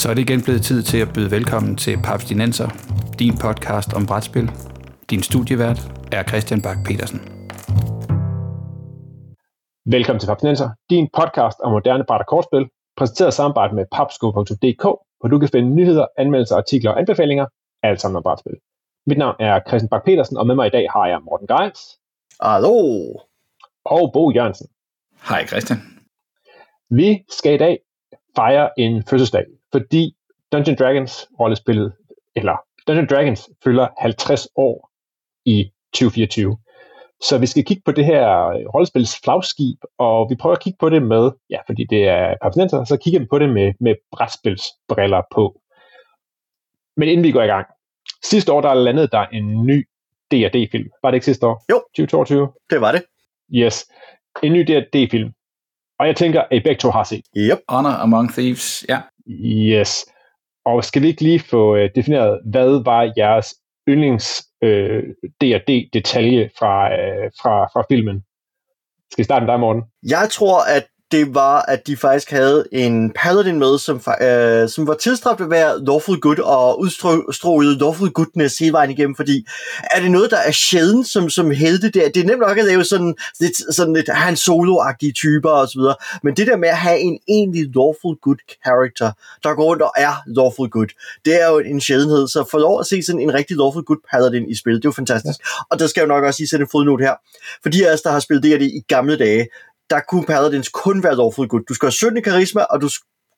[0.00, 2.68] Så er det igen blevet tid til at byde velkommen til Paps Dinenser,
[3.18, 4.50] din podcast om brætspil.
[5.10, 5.78] Din studievært
[6.12, 7.20] er Christian Bak petersen
[9.94, 14.82] Velkommen til Papsnenser, din podcast om moderne bræt og kortspil, præsenteret i samarbejde med papsko.dk,
[15.18, 17.46] hvor du kan finde nyheder, anmeldelser, artikler og anbefalinger,
[17.82, 18.56] alt sammen om brætspil.
[19.06, 21.80] Mit navn er Christian Bak petersen og med mig i dag har jeg Morten Geils.
[22.40, 22.76] Hallo!
[23.84, 24.66] Og Bo Jørgensen.
[25.28, 25.78] Hej Christian.
[26.90, 27.78] Vi skal i dag
[28.36, 29.44] fejre en fødselsdag,
[29.76, 30.16] fordi
[30.52, 31.92] Dungeon Dragons rollespillet,
[32.36, 34.90] eller Dungeon Dragons fylder 50 år
[35.44, 36.56] i 2024.
[37.22, 38.24] Så vi skal kigge på det her
[38.74, 42.84] rollespils flagskib, og vi prøver at kigge på det med, ja, fordi det er papsnenser,
[42.84, 45.60] så kigger vi på det med, med brætspilsbriller på.
[46.96, 47.66] Men inden vi går i gang,
[48.24, 49.88] sidste år der landede der en ny
[50.30, 50.88] D&D-film.
[51.02, 51.64] Var det ikke sidste år?
[51.70, 51.82] Jo.
[51.96, 52.52] 2022?
[52.70, 53.02] Det var det.
[53.54, 53.86] Yes.
[54.42, 55.32] En ny D&D-film.
[55.98, 57.24] Og jeg tænker, at I begge to har set.
[57.36, 57.58] Yep.
[57.68, 59.00] Honor Among Thieves, ja.
[59.28, 60.06] Yes.
[60.64, 63.54] Og skal vi ikke lige få øh, defineret, hvad var jeres
[63.88, 65.02] yndlings øh,
[65.40, 68.24] D&D-detalje fra, øh, fra, fra filmen?
[69.10, 69.82] Skal vi starte med dig, Morten?
[70.02, 74.86] Jeg tror, at det var, at de faktisk havde en paladin med, som, øh, som
[74.86, 79.46] var tilstræbt at være lawful good og udstrålede lawful goodness hele vejen igennem, fordi
[79.90, 82.08] er det noget, der er sjældent som, som helte der?
[82.08, 85.78] Det er nemt nok at lave sådan lidt, sådan lidt han solo-agtige typer og så
[85.78, 89.82] videre, men det der med at have en egentlig lawful good character, der går rundt
[89.82, 90.88] og er lawful good,
[91.24, 94.00] det er jo en sjældenhed, så få lov at se sådan en rigtig lawful good
[94.10, 95.38] paladin i spil, det er jo fantastisk.
[95.40, 95.64] Ja.
[95.70, 97.14] Og der skal jeg jo nok også lige sætte en fodnote her,
[97.62, 99.46] fordi af os, der har spillet det i gamle dage,
[99.90, 101.62] der kunne Paladins kun være lawful good.
[101.68, 102.88] Du skal have 17 karisma, og du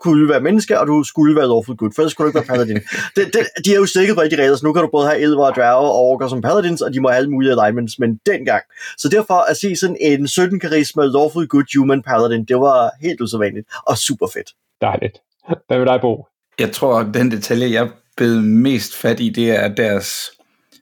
[0.01, 2.57] skulle være menneske, og du skulle være lawful good, for ellers skulle du ikke være
[2.57, 2.77] paladin.
[3.17, 5.21] det, det, de er jo stikket på de regler, så nu kan du både have
[5.21, 8.21] elver og dværge og orker som paladins, og de må have alle mulige alignments, men
[8.27, 8.63] dengang.
[8.99, 13.21] Så derfor at se sådan en 17 karisma lawful good human paladin, det var helt
[13.21, 14.53] usædvanligt og super fedt.
[14.81, 15.19] Dejligt.
[15.67, 16.27] Hvad vil dig, Bo?
[16.59, 20.31] Jeg tror, at den detalje, jeg blev mest fat i, det er deres,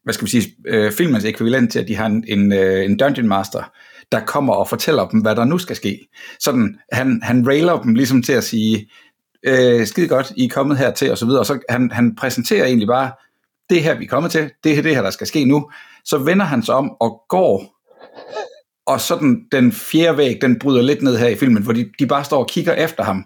[0.05, 2.97] hvad skal vi sige, øh, filmens ekvivalent til, at de har en, en, øh, en
[2.97, 3.73] Dungeon Master,
[4.13, 6.09] der kommer og fortæller dem, hvad der nu skal ske.
[6.41, 8.91] Sådan, han, han railer dem ligesom til at sige,
[9.43, 11.41] øh, skide godt, I er kommet her til, og så videre.
[11.41, 13.11] Og så han, han præsenterer egentlig bare,
[13.71, 15.71] det her vi er kommet til, det er det her, der skal ske nu.
[16.05, 17.77] Så vender han sig om og går,
[18.87, 22.07] og sådan den fjerde væg, den bryder lidt ned her i filmen, hvor de, de
[22.07, 23.25] bare står og kigger efter ham,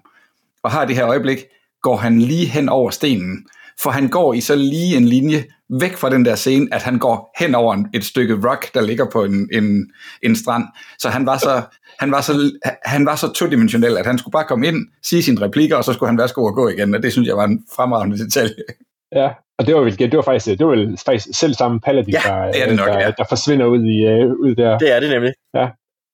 [0.63, 1.39] og har det her øjeblik,
[1.83, 3.47] går han lige hen over stenen,
[3.83, 5.45] for han går i så lige en linje
[5.81, 8.81] væk fra den der scene, at han går hen over en, et stykke rock, der
[8.81, 9.91] ligger på en, en,
[10.23, 10.65] en strand.
[10.99, 11.63] Så han var så,
[11.99, 12.33] han var så,
[12.85, 15.93] han var så todimensionel, at han skulle bare komme ind, sige sine replikker, og så
[15.93, 18.55] skulle han værsgo og gå igen, og det synes jeg var en fremragende detalje.
[19.15, 19.29] Ja,
[19.59, 22.21] og det var vel, det var faktisk, det var vel faktisk selv samme paladin, ja,
[22.27, 23.11] der, det det nok, der, ja.
[23.19, 24.79] der, forsvinder ud, i, uh, ud der.
[24.79, 25.33] Det er det nemlig.
[25.55, 25.69] Ja,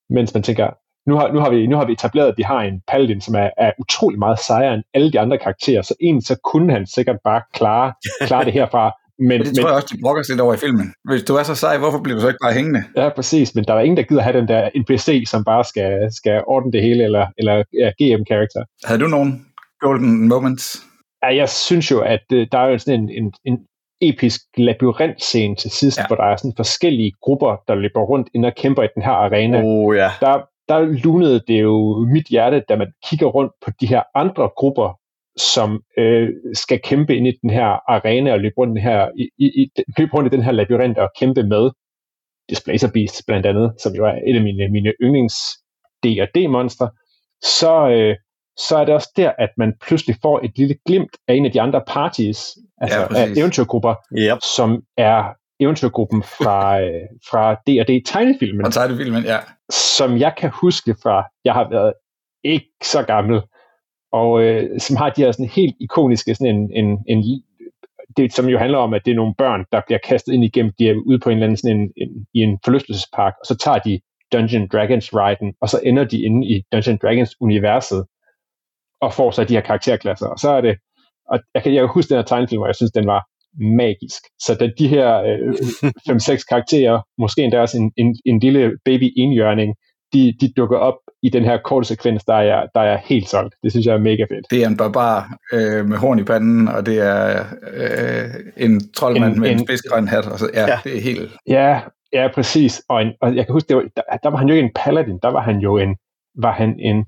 [0.09, 0.67] mens man tænker,
[1.09, 3.35] nu har, nu har, vi, nu har vi etableret, at vi har en paladin, som
[3.35, 6.87] er, er utrolig meget sejere end alle de andre karakterer, så en så kunne han
[6.87, 8.91] sikkert bare klare, klare det herfra.
[9.19, 10.93] Men, det tror men, jeg også, de brokker sig lidt over i filmen.
[11.09, 12.83] Hvis du er så sej, hvorfor bliver du så ikke bare hængende?
[12.97, 15.91] Ja, præcis, men der er ingen, der gider have den der NPC, som bare skal,
[16.11, 18.63] skal ordne det hele, eller, eller ja, GM-karakter.
[18.85, 19.45] Havde du nogen
[19.79, 20.83] golden moments?
[21.23, 23.57] Ja, jeg synes jo, at uh, der er jo sådan en, en, en
[24.01, 26.07] episk labyrintscene til sidst, ja.
[26.07, 29.11] hvor der er sådan forskellige grupper, der løber rundt ind og kæmper i den her
[29.11, 29.61] arena.
[29.63, 30.09] Oh, ja.
[30.19, 34.49] Der, der lunede det jo mit hjerte, da man kigger rundt på de her andre
[34.57, 34.99] grupper,
[35.37, 39.29] som øh, skal kæmpe ind i den her arena og løbe rundt, den her, i,
[39.37, 41.69] i, løbe rundt i den her labyrint og kæmpe med
[42.49, 45.35] Displacer Beast blandt andet, som jo er et af mine, mine yndlings
[46.03, 46.89] D&D-monstre,
[47.43, 48.15] så, øh,
[48.57, 51.51] så er det også der, at man pludselig får et lille glimt af en af
[51.51, 54.37] de andre parties, altså ja, af eventyrgrupper, yep.
[54.55, 58.65] som er eventyrgruppen fra, øh, fra D&D tegnefilmen.
[58.65, 59.37] Fra tegnefilmen, ja.
[59.69, 61.93] Som jeg kan huske fra, jeg har været
[62.43, 63.41] ikke så gammel,
[64.11, 67.43] og øh, som har de her sådan helt ikoniske, sådan en, en, en
[68.17, 70.71] det, som jo handler om, at det er nogle børn, der bliver kastet ind igennem,
[70.79, 73.57] de er ude på en eller anden sådan en, en, i en forlystelsespark, og så
[73.57, 73.99] tager de
[74.33, 78.05] Dungeon Dragons riden, og så ender de inde i Dungeon Dragons universet,
[79.01, 80.77] og får så de her karakterklasser, og så er det,
[81.29, 83.21] og jeg kan, jeg kan huske den her tegnefilm, og jeg synes, den var
[83.59, 84.21] magisk.
[84.39, 85.53] Så da de her øh,
[86.09, 89.75] 5-6 karakterer, måske endda også en, en, en lille baby indjørning,
[90.13, 93.55] de, de dukker op i den her korte sekvens, der er, der er helt solgt.
[93.63, 94.45] Det synes jeg er mega fedt.
[94.51, 99.33] Det er en barbar øh, med horn i panden, og det er øh, en troldmand
[99.33, 100.27] en, med en, en spidsgrøn hat.
[100.27, 101.31] Og så, ja, ja, det er helt...
[101.47, 101.79] Ja,
[102.13, 102.81] ja præcis.
[102.89, 104.73] Og, en, og jeg kan huske, det var, der, der var han jo ikke en
[104.75, 105.95] paladin, der var han jo en,
[106.35, 107.05] var han en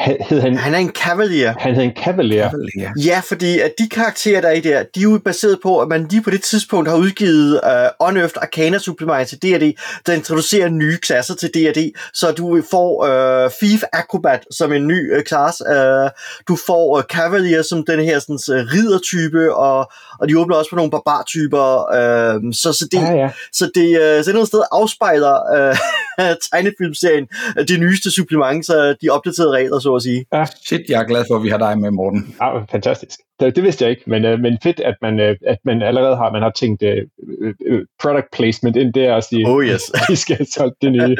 [0.00, 1.54] hed han, Han er en cavalier.
[1.58, 2.50] han hed en Cavalier.
[2.50, 2.90] Cavalier.
[3.04, 5.88] Ja, fordi at de karakterer, der er i der, de er jo baseret på, at
[5.88, 9.74] man lige på det tidspunkt har udgivet uh, Unearthed Arcana supplement til D&D,
[10.06, 15.16] der introducerer nye klasser til D&D, så du får uh, Thief Acrobat som en ny
[15.16, 16.10] uh, klasse, uh,
[16.48, 19.90] du får uh, Cavalier som den her sådan, uh, riddertype, og,
[20.20, 21.64] og de åbner også på nogle barbartyper,
[21.98, 23.30] uh, så, så det, Ja, ja.
[23.52, 25.76] så det, uh, så det noget sted afspejler uh,
[26.52, 27.26] tegnefilmserien
[27.68, 30.24] det nyeste supplement, så de opdaterede regler, så at sige.
[30.66, 32.34] Shit, jeg er glad for, at vi har dig med, Morten.
[32.40, 33.20] Ah, fantastisk.
[33.40, 36.16] Det, det vidste jeg ikke, men, øh, men fedt, at man, øh, at man allerede
[36.16, 37.06] har, man har tænkt øh,
[37.40, 39.92] øh, øh, product placement ind der og sige, Oh yes.
[40.10, 41.16] vi skal have solgt det nye.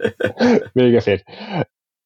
[0.76, 1.22] Mega fedt.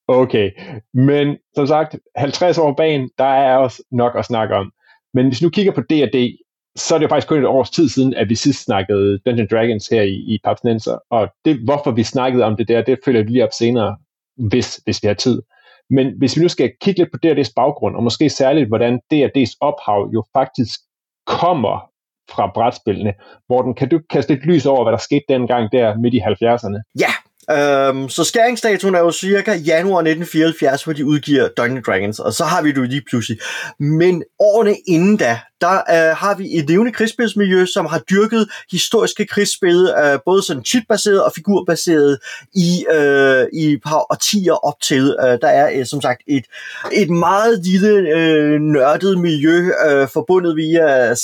[0.08, 0.50] Okay,
[0.94, 4.72] men som sagt, 50 år bagen, der er også nok at snakke om.
[5.14, 6.36] Men hvis nu kigger på D&D,
[6.76, 9.50] så er det jo faktisk kun et års tid siden, at vi sidst snakkede Dungeons
[9.50, 10.98] Dragons her i, i Papsnenser.
[11.10, 13.96] Og det, hvorfor vi snakkede om det der, det følger vi lige op senere,
[14.36, 15.42] hvis, hvis vi har tid.
[15.90, 19.56] Men hvis vi nu skal kigge lidt på D&D's baggrund, og måske særligt, hvordan D&D's
[19.60, 20.80] ophav jo faktisk
[21.26, 21.90] kommer
[22.30, 23.14] fra brætspillene,
[23.48, 26.80] Morten, kan du kaste lidt lys over, hvad der skete dengang der midt i 70'erne?
[27.00, 27.12] Ja,
[27.50, 32.44] øhm, så skæringsdatoen er jo cirka januar 1974, hvor de udgiver Dungeons Dragons, og så
[32.44, 33.38] har vi det jo lige pludselig.
[33.78, 39.26] Men årene inden da, der øh, har vi et levende krigsspilsmiljø, som har dyrket historiske
[39.26, 42.18] krigsspil, øh, både sådan chitbaseret og figurbaseret
[42.54, 45.16] i, øh, i et par årtier op til.
[45.20, 46.44] Øh, der er øh, som sagt et,
[46.92, 51.16] et meget lille øh, nørdet miljø, øh, forbundet via øh,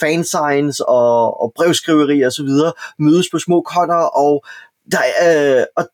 [0.00, 4.44] fansigns og, og brevskriveri og så videre, mødes på små konner, og
[4.92, 5.88] der er, øh, og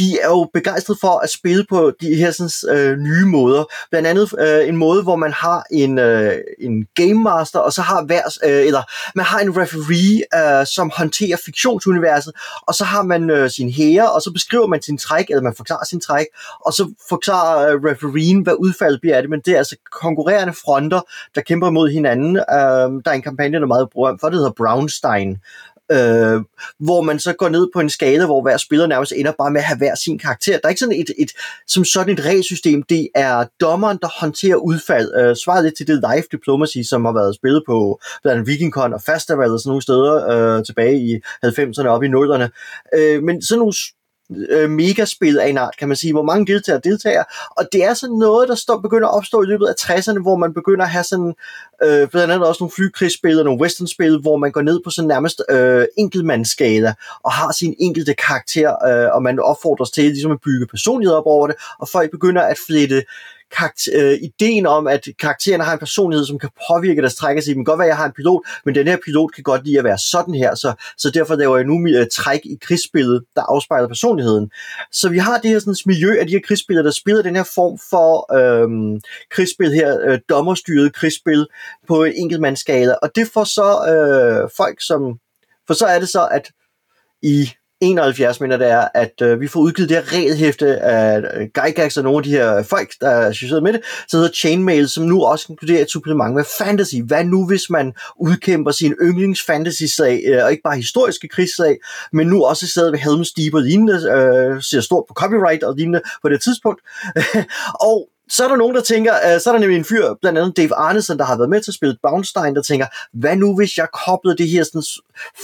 [0.00, 3.64] de er jo begejstrede for at spille på de her sådan, øh, nye måder.
[3.90, 7.82] Blandt andet øh, en måde, hvor man har en, øh, en game master, og så
[7.82, 8.82] har hver, øh, eller
[9.14, 10.22] man har en referee,
[10.60, 12.32] øh, som håndterer fiktionsuniverset,
[12.66, 15.54] og så har man øh, sin hære, og så beskriver man sin træk, eller man
[15.56, 16.26] forklarer sin træk,
[16.60, 20.54] og så forklarer øh, refereen, hvad udfaldet bliver af det, men det er altså konkurrerende
[20.64, 21.00] fronter,
[21.34, 22.36] der kæmper mod hinanden.
[22.36, 25.36] Øh, der er en kampagne, der er meget berømt for, det hedder Brownstein,
[25.92, 26.40] øh,
[26.78, 29.60] hvor man så går ned på en skala, hvor hver spiller nærmest ender bare med
[29.60, 30.52] at have hver sin karakter.
[30.52, 31.32] Der er ikke sådan et, et
[31.66, 35.14] som sådan et regelsystem, det er dommeren, der håndterer udfald.
[35.14, 38.94] Øh, svaret lidt til det live diplomacy, som har været spillet på blandt andet VikingCon
[38.94, 41.14] og Fastaval og sådan nogle steder øh, tilbage i
[41.46, 42.46] 90'erne op i 0'erne.
[42.98, 43.72] Øh, men sådan nogle
[44.50, 47.94] øh, megaspil af en art, kan man sige, hvor mange deltagere deltager, og det er
[47.94, 50.90] sådan noget, der står, begynder at opstå i løbet af 60'erne, hvor man begynder at
[50.90, 51.34] have sådan,
[51.82, 55.08] øh, blandt andet også nogle flykrigsspil og nogle westernspil, hvor man går ned på sådan
[55.08, 60.40] nærmest øh, enkeltmandsskala, og har sin enkelte karakter, øh, og man opfordres til ligesom at
[60.44, 63.02] bygge personlighed op over det, og folk begynder at flette
[63.56, 67.42] karakter, øh, ideen om, at karaktererne har en personlighed, som kan påvirke deres træk og
[67.42, 69.44] sige, det kan godt være, at jeg har en pilot, men den her pilot kan
[69.44, 72.58] godt lide at være sådan her, så, så derfor laver jeg nu øh, træk i
[72.62, 74.50] krigsspillet, der afspejler personligheden.
[74.92, 77.44] Så vi har det her sådan, miljø af de her krigsspillere, der spiller den her
[77.54, 79.00] form for øh,
[79.30, 81.46] krigsspil her, øh, dommerstyret krigsspil
[81.88, 85.18] på en enkeltmandsskala, og det får så øh, folk som,
[85.66, 86.50] for så er det så, at
[87.22, 91.46] i 71, mener det er, at øh, vi får udgivet det her regelhæfte af øh,
[91.46, 94.88] Gygax og nogle af de her folk, der er associeret med det, så hedder Chainmail,
[94.88, 96.94] som nu også inkluderer et supplement med fantasy.
[97.06, 101.78] Hvad nu, hvis man udkæmper sin yndlings fantasy-sag, øh, og ikke bare historiske krigssag,
[102.12, 105.76] men nu også sidder ved Helm's Deep og lignende, øh, ser stort på copyright og
[105.76, 106.80] lignende på det tidspunkt.
[107.90, 110.38] og så er der nogen, der tænker, øh, så er der nemlig en fyr, blandt
[110.38, 113.56] andet Dave Arneson, der har været med til at spille Bounstein, der tænker, hvad nu
[113.56, 114.82] hvis jeg koblede det her sådan,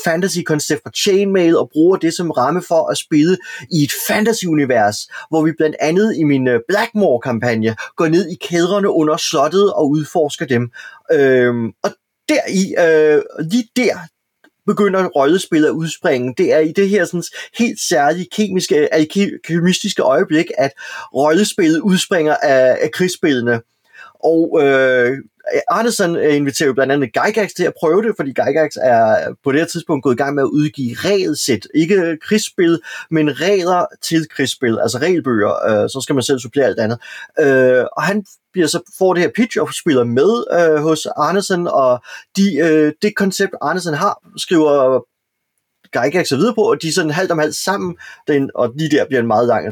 [0.05, 3.37] fantasy-koncept fra Chainmail og bruger det som ramme for at spille
[3.73, 4.97] i et fantasy-univers,
[5.31, 9.91] hvor vi blandt andet i min øh, Blackmore-kampagne går ned i kædrene under slottet og
[9.91, 10.71] udforsker dem.
[11.13, 11.91] Øhm, og
[12.29, 13.97] deri, øh, lige der,
[14.67, 16.35] begynder rollespillet at udspringe.
[16.39, 17.23] Det er i det her sådan,
[17.59, 20.71] helt særlige kemiske, alkemistiske øjeblik, at
[21.15, 23.61] rollespillet udspringer af, af krigsspillene.
[24.25, 25.19] Og øh,
[25.71, 29.53] Arneson øh, inviterer jo blandt andet Gygax til at prøve det, fordi Gygax er på
[29.53, 31.69] det her tidspunkt gået i gang med at udgive regelsæt.
[31.75, 32.81] Ikke krigsspil,
[33.11, 35.53] men regler til krigsspil, altså regelbøger.
[35.69, 36.99] Øh, så skal man selv supplere alt andet.
[37.41, 41.67] Øh, og han bliver så får det her pitch og spiller med øh, hos Arneson,
[41.67, 42.05] og
[42.37, 45.01] de, øh, det koncept, Arneson har, skriver
[45.93, 47.97] Gygax videre på, og de er sådan halvt om halvt sammen,
[48.29, 49.67] den, og lige der bliver en meget lang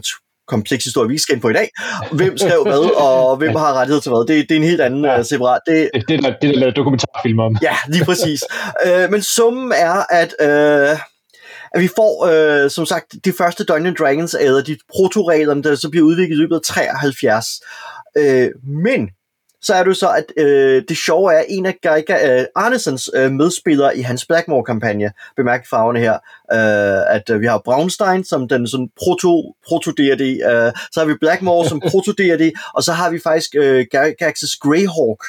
[0.48, 1.68] kompleks historie, vi skal ind på i dag.
[2.12, 4.34] Hvem skrev hvad, og hvem har rettighed til hvad.
[4.34, 5.18] Det, det er en helt anden ja.
[5.18, 5.60] uh, separat.
[5.66, 7.56] Det, Det, det, er det er der lavet dokumentarfilm om.
[7.62, 8.44] Ja, lige præcis.
[8.86, 10.98] øh, men summen er, at, øh,
[11.74, 15.90] at vi får, øh, som sagt, de første Dungeons Dragons, eller de protoreglerne, der så
[15.90, 17.46] bliver udviklet i løbet af 73.
[18.18, 18.48] Øh,
[18.84, 19.08] men
[19.64, 22.44] så er det jo så, at øh, det sjove er, at en af Geiger, øh,
[22.54, 26.14] Arnesons øh, medspillere i hans Blackmore-kampagne, bemærk farverne her,
[26.52, 31.14] øh, at øh, vi har Braunstein som den sådan proto, proto-DRD, øh, så har vi
[31.20, 33.86] Blackmore som proto-DRD, og så har vi faktisk øh,
[34.22, 35.24] Gax's Greyhawk,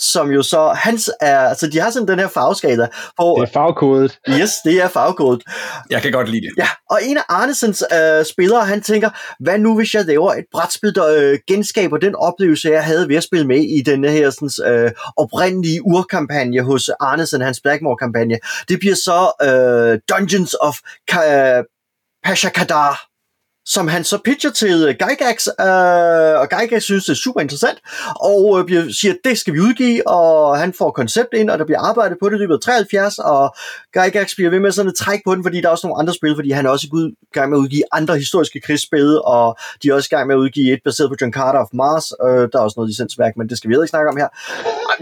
[0.00, 2.88] som jo så, hans er, altså de har sådan den her farveskala.
[3.14, 4.18] Hvor, det er farvekodet.
[4.28, 5.42] Yes, det er farvekodet.
[5.90, 6.52] Jeg kan godt lide det.
[6.58, 9.10] Ja, og en af Arnesens øh, spillere, han tænker,
[9.42, 13.16] hvad nu hvis jeg laver et brætspil, der øh, genskaber den oplevelse, jeg havde ved
[13.16, 18.38] at spille med i den her sådan, øh, oprindelige urkampagne hos Arnesen, hans Blackmore-kampagne.
[18.68, 20.76] Det bliver så øh, Dungeons of
[21.12, 23.09] Ka- Pasha Kadar
[23.70, 27.78] som han så pitcher til øh, Gygax, øh, og Gygax synes, det er super interessant,
[28.20, 31.80] og øh, siger, det skal vi udgive, og han får koncept ind, og der bliver
[31.80, 33.54] arbejdet på det i løbet af 73, og
[33.92, 36.14] Gygax bliver ved med sådan et træk på den, fordi der er også nogle andre
[36.14, 39.88] spil, fordi han er også i gang med at udgive andre historiske krigsspil, og de
[39.88, 42.48] er også i gang med at udgive et baseret på John Carter of Mars, øh,
[42.52, 44.28] der er også noget licensværk, men det skal vi ikke snakke om her.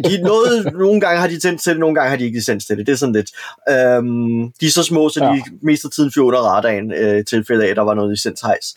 [0.09, 2.67] De, noget, nogle gange har de licens til det, nogle gange har de ikke licens
[2.67, 3.31] til det, det er sådan lidt.
[3.71, 5.31] Øhm, de er så små, så ja.
[5.31, 8.75] de mister tiden for under radaren, øh, tilfælde af, at der var noget licens hejs.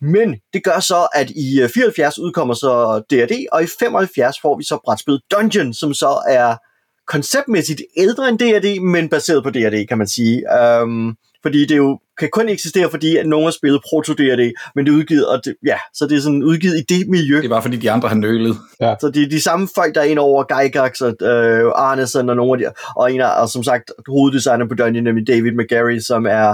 [0.00, 4.56] Men det gør så, at i 74 øh, udkommer så D&D, og i 75 får
[4.56, 6.56] vi så brætspillet Dungeon, som så er
[7.10, 10.42] konceptmæssigt ældre end D&D, men baseret på D&D, kan man sige.
[10.82, 14.86] Um, fordi det jo kan kun eksistere, fordi at nogen har spillet proto D&D, men
[14.86, 17.36] det er udgivet, og det, ja, så det er sådan udgivet i det miljø.
[17.36, 18.56] Det er bare fordi de andre har nølet.
[18.80, 18.94] Ja.
[19.00, 22.36] Så det er de samme folk, der er ind over Gygax og øh, Arneson og
[22.36, 25.98] nogle af de, og en af, og som sagt, hoveddesigner på Dungeon, nemlig David McGarry,
[25.98, 26.48] som er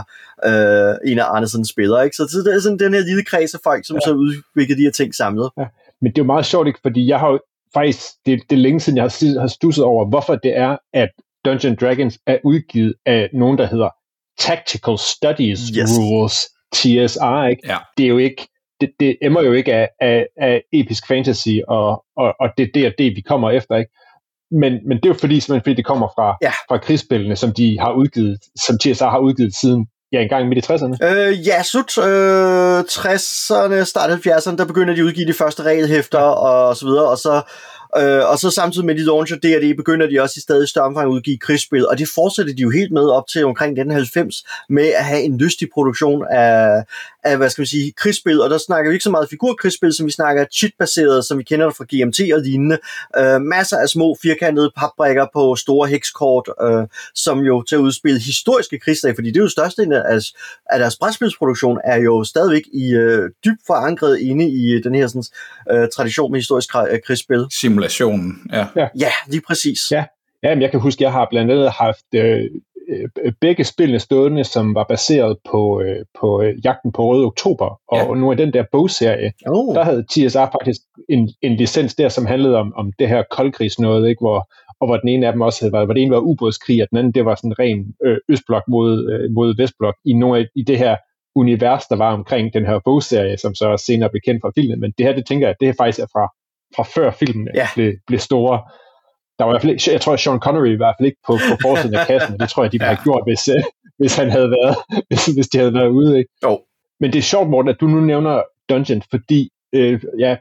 [0.47, 2.17] øh, en af Arnesons spillere, ikke?
[2.17, 4.01] Så, så det er sådan den her lille kreds af folk, som ja.
[4.01, 5.51] så udvikler de her ting samlet.
[5.59, 5.65] Ja.
[6.03, 6.79] Men det er jo meget sjovt, ikke?
[6.83, 7.39] fordi jeg har jo
[7.75, 11.09] faktisk, det, det er længe siden, jeg har, har stusset over, hvorfor det er, at
[11.45, 13.89] Dungeon Dragons er udgivet af nogen, der hedder
[14.39, 15.91] Tactical Studies yes.
[15.99, 17.63] Rules, TSR, ikke?
[17.69, 17.77] Ja.
[17.97, 18.49] Det er jo ikke,
[18.81, 22.91] det, det emmer jo ikke af, af, af episk fantasy, og, og, og det er
[22.99, 23.93] det, vi kommer efter, ikke?
[24.51, 26.51] Men, men det er jo fordi, fordi det kommer fra, ja.
[26.69, 30.65] fra krigsspillene, som de har udgivet, som TSR har udgivet siden ja, en gang midt
[30.65, 30.97] i 60'erne?
[31.07, 36.19] Øh, ja, slut øh, 60'erne, start 70'erne, der begynder de at udgive de første regelhæfter
[36.19, 37.43] og så videre, og så
[38.00, 41.07] Øh, og så samtidig med de launcher D&D, begynder de også i stadig større omfang
[41.07, 44.45] at udgive krigsspil, og det fortsætter de jo helt med op til omkring den 90
[44.69, 46.85] med at have en lystig produktion af,
[47.25, 50.07] af hvad skal man sige, krigsspil, og der snakker vi ikke så meget figurkrigsspil, som
[50.07, 52.79] vi snakker cheat-baseret, som vi kender det fra GMT og lignende.
[53.19, 58.21] Øh, masser af små firkantede papbrikker på store hekskort, øh, som jo til at udspille
[58.21, 60.19] historiske krigsdage, fordi det er jo største af,
[60.71, 65.25] af deres brætspilsproduktion er jo stadigvæk i øh, dybt forankret inde i den her sådan,
[65.71, 67.47] øh, tradition med historisk øh, krigsspil.
[67.88, 68.66] Simulationen, ja.
[68.76, 69.81] Ja, ja lige præcis.
[69.90, 70.05] Ja.
[70.43, 72.50] Ja, men jeg kan huske, jeg har blandt andet haft øh,
[72.88, 77.81] Øh, begge spillene stående, som var baseret på, øh, på øh, Jagten på Røde Oktober,
[77.88, 78.14] og ja.
[78.21, 79.75] nu er den der bogserie, oh.
[79.75, 83.78] der havde TSR faktisk en, en licens der, som handlede om, om det her koldkrigs
[83.78, 84.49] noget, ikke, hvor,
[84.81, 86.88] og hvor den ene af dem også havde været, hvor det ene var ubådskrig, og
[86.90, 90.47] den anden, det var sådan ren øh, østblok mod, øh, mod vestblok, i, nogle af,
[90.57, 90.97] i det her
[91.37, 94.93] univers, der var omkring den her bogserie, som så senere blev kendt fra filmen, men
[94.99, 96.33] det her, det tænker jeg, det er faktisk er fra,
[96.77, 97.69] fra før filmen ja.
[97.75, 98.63] blev, blev store,
[99.39, 101.21] der var i hvert fald ikke, jeg tror, at Sean Connery i hvert fald ikke
[101.27, 102.95] på, på forsiden af kassen, det tror jeg, de ville ja.
[102.95, 103.63] have gjort, hvis, uh,
[103.99, 104.77] hvis han havde været,
[105.09, 106.19] hvis, hvis de havde været ude.
[106.19, 106.31] Ikke?
[106.45, 106.61] Jo.
[107.01, 110.37] Men det er sjovt, Morten, at du nu nævner Dungeon, fordi øh, ja,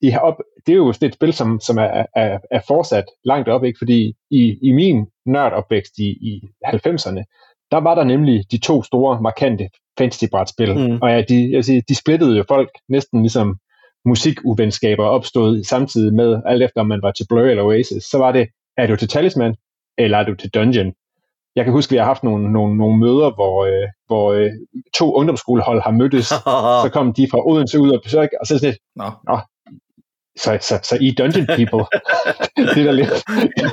[0.00, 0.36] I har op,
[0.66, 3.78] det er jo et spil, som, som er, er, er fortsat langt op, ikke?
[3.78, 7.22] fordi i, i min nørdopvækst i, i 90'erne,
[7.70, 10.98] der var der nemlig de to store, markante fantasy-brætspil, mm.
[11.02, 13.58] og ja, de, jeg siger, de splittede jo folk næsten ligesom
[14.04, 18.32] musikuvenskaber opstod samtidig med, alt efter om man var til Blur eller Oasis, så var
[18.32, 19.54] det, er du til Talisman,
[19.98, 20.92] eller er du til Dungeon?
[21.56, 24.50] Jeg kan huske, at vi har haft nogle, nogle, nogle møder, hvor, øh, hvor øh,
[24.94, 26.26] to ungdomsskolehold har mødtes.
[26.84, 29.10] så kom de fra Odense ud og besøg, og så sådan lidt, Nå.
[29.28, 29.38] Nå,
[30.42, 31.84] så, så, så I Dungeon People.
[32.74, 33.12] det er da lidt,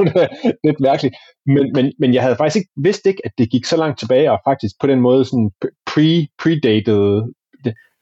[0.67, 1.15] lidt mærkeligt.
[1.46, 4.31] Men, men, men jeg havde faktisk ikke vidst ikke, at det gik så langt tilbage,
[4.31, 5.51] og faktisk på den måde sådan
[5.91, 7.34] pre, predated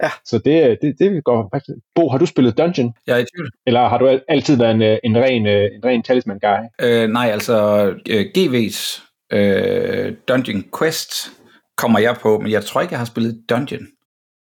[0.04, 0.10] Ja.
[0.26, 1.78] Så det, det, det går faktisk.
[1.96, 2.94] Bo, har du spillet Dungeon?
[3.08, 3.50] Jeg er i tvivl.
[3.68, 6.86] Eller har du altid været en, øh, en ren, øh, en ren talisman-guy?
[6.86, 11.12] Øh, nej, altså øh, GV's øh, Dungeon Quest
[11.78, 13.88] kommer jeg på, men jeg tror ikke, jeg har spillet Dungeon.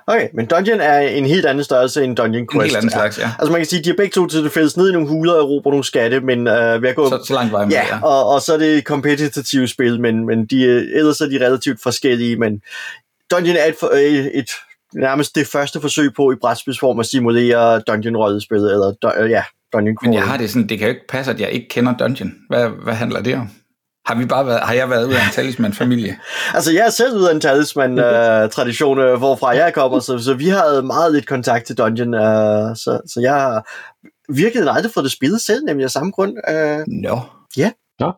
[0.07, 2.55] Okay, men Dungeon er en helt anden størrelse end Dungeon Quest.
[2.55, 3.31] En helt anden slags, ja.
[3.39, 5.33] Altså man kan sige, de er begge to til det fælles ned i nogle huler
[5.33, 7.09] og råber nogle skatte, men uh, ved at gå...
[7.09, 8.03] Så, så langt vej med, ja, ja.
[8.03, 12.37] Og, og så er det kompetitive spil, men, men de, ellers er de relativt forskellige,
[12.37, 12.63] men
[13.31, 14.51] Dungeon er et, et
[14.95, 20.15] nærmest det første forsøg på i brætspilsform at simulere dungeon-rollespillet, eller uh, ja, dungeon Men
[20.15, 22.33] jeg har det sådan, det kan jo ikke passe, at jeg ikke kender dungeon.
[22.49, 23.49] Hvad, hvad handler det om?
[24.07, 26.19] Har, vi bare været, har jeg været ud af en talisman-familie?
[26.57, 30.49] altså, jeg er selv ud af en talisman-tradition, uh, hvorfra jeg kommer, så, så vi
[30.49, 32.21] har meget lidt kontakt til Dungeon, uh,
[32.77, 33.63] så, så jeg
[34.29, 36.37] virkeligheden aldrig fået det spillet selv, nemlig af samme grund.
[36.49, 36.79] Øh,
[38.01, 38.13] Nå.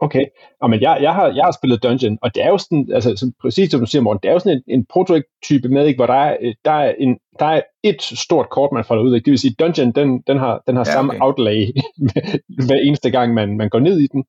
[0.00, 0.24] Okay,
[0.60, 3.16] og men jeg, jeg, har, jeg har spillet Dungeon, og det er jo sådan, altså
[3.16, 5.98] som, præcis som du siger, Morten, det er jo sådan en, en prototype med, ikke,
[5.98, 9.14] hvor der er, øh, der, er en, der er et stort kort, man folder ud.
[9.14, 9.24] Ikke?
[9.24, 11.20] Det vil sige, Dungeon, den, den har, den har Ja, ja, samme okay.
[11.20, 11.66] outlay
[12.66, 14.24] hver eneste gang, man, man går ned i den.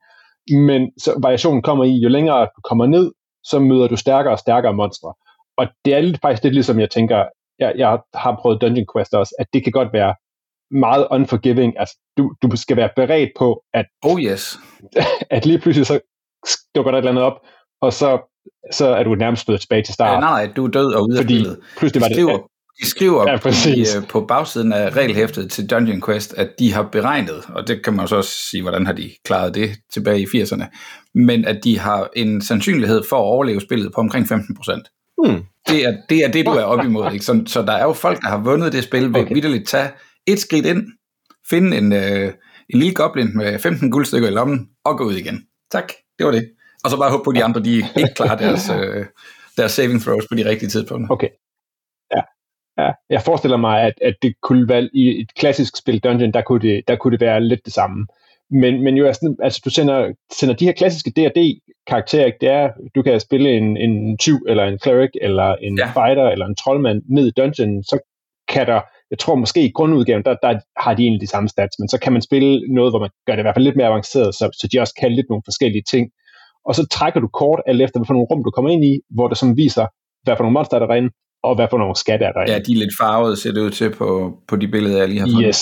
[0.68, 3.12] Men så variationen kommer i, jo længere du kommer ned,
[3.44, 5.14] så møder du stærkere og stærkere monstre.
[5.58, 7.26] Og det er lidt, faktisk lidt ligesom, jeg tænker,
[7.60, 10.16] jeg, jeg har prøvet Dungeon Quest også, at det kan godt være
[10.72, 11.74] meget unforgiving.
[11.80, 14.60] Altså, du, du skal være beredt på, at Oh yes.
[15.36, 16.00] at lige pludselig så
[16.76, 17.38] dukker der et eller andet op,
[17.82, 18.32] og så,
[18.72, 20.20] så er du nærmest blevet tilbage til Ja, start.
[20.20, 21.60] nej, nej, du er død og ude af spillet.
[21.78, 22.22] pludselig var De det...
[22.24, 22.38] skriver,
[22.82, 23.94] de skriver Ja, ja, præcis.
[23.96, 27.84] i, øh, på bagsiden af regelhæftet til Dungeon Quest, at de har beregnet, og det
[27.84, 30.66] kan man jo så også sige, hvordan har de klaret det tilbage i 80'erne,
[31.16, 35.16] men at de har en sandsynlighed for at overleve spillet på omkring 15%.
[35.26, 35.44] hmm.
[35.70, 37.12] Det er det, er det du er op imod.
[37.14, 37.26] Ikke?
[37.26, 39.22] Så, så der er jo folk, der har vundet det spil ved Okay.
[39.22, 39.34] okay.
[39.34, 39.90] vidderligt tage
[40.28, 40.88] et skridt ind,
[41.50, 42.34] finde en, øh,
[42.70, 45.48] en lille goblin med 15 guldstykker i lommen, og gå ud igen.
[45.72, 46.52] Tak, det var det.
[46.84, 49.06] Og så bare håbe på, at de andre de ikke klarer deres, øh,
[49.58, 51.14] deres saving throws på de rigtige tidspunkter.
[51.14, 51.30] Okay.
[52.16, 52.22] Ja.
[52.84, 52.92] ja.
[53.10, 56.62] Jeg forestiller mig, at, at det kunne være i et klassisk spil Dungeon, der kunne
[56.62, 58.08] det, der kunne det være lidt det samme.
[58.50, 63.02] Men, men jo, altså, altså, du sender, sender de her klassiske D&D-karakterer, det er, du
[63.02, 65.86] kan spille en, en tyv, eller en cleric, eller en ja.
[65.86, 68.00] fighter, eller en troldmand ned i dungeon, så
[68.48, 71.76] kan der, jeg tror måske i grundudgaven, der, der har de egentlig de samme stats,
[71.80, 73.88] men så kan man spille noget, hvor man gør det i hvert fald lidt mere
[73.88, 76.10] avanceret, så, så de også kan lidt nogle forskellige ting.
[76.66, 79.28] Og så trækker du kort, alt efter hvilke nogle rum, du kommer ind i, hvor
[79.28, 79.86] det som viser,
[80.24, 81.10] hvad for nogle monster der er derinde,
[81.44, 82.54] og hvad for nogle skatte er derinde.
[82.54, 85.20] Ja, de er lidt farvede, ser det ud til på, på de billeder, jeg lige
[85.20, 85.48] har fundet.
[85.48, 85.62] Yes,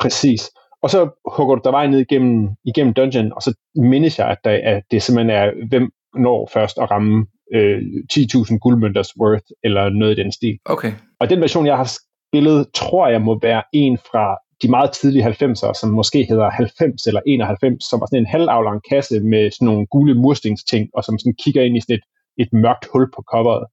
[0.00, 0.50] præcis.
[0.82, 1.00] Og så
[1.36, 4.82] hugger du der vej ned igennem, igennem dungeon, og så mindes jeg, at, der, at
[4.90, 7.78] det simpelthen er, hvem når først at ramme øh,
[8.12, 10.58] 10.000 guldmønters worth, eller noget i den stil.
[10.64, 10.92] Okay.
[11.20, 11.90] Og den version, jeg har
[12.32, 17.06] spillet, tror jeg må være en fra de meget tidlige 90'ere, som måske hedder 90
[17.06, 21.18] eller 91, som var sådan en halvaflang kasse med sådan nogle gule murstensting, og som
[21.18, 22.04] sådan kigger ind i sådan et,
[22.42, 23.64] et mørkt hul på coveret.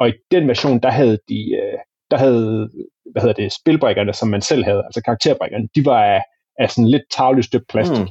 [0.00, 1.78] Og i den version, der havde de, øh,
[2.10, 2.70] der havde,
[3.12, 6.22] hvad hedder det, spilbrikkerne, som man selv havde, altså karakterbrikkerne, de var af,
[6.58, 7.98] af sådan lidt tavligt stykke plastik.
[7.98, 8.08] Hmm.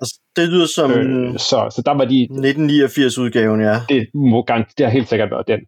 [0.00, 0.96] Altså, det lyder som Mm.
[0.96, 3.76] Øh, så, så der var de, 1989-udgaven, ja.
[3.88, 5.60] det må garant, det har helt sikkert været den.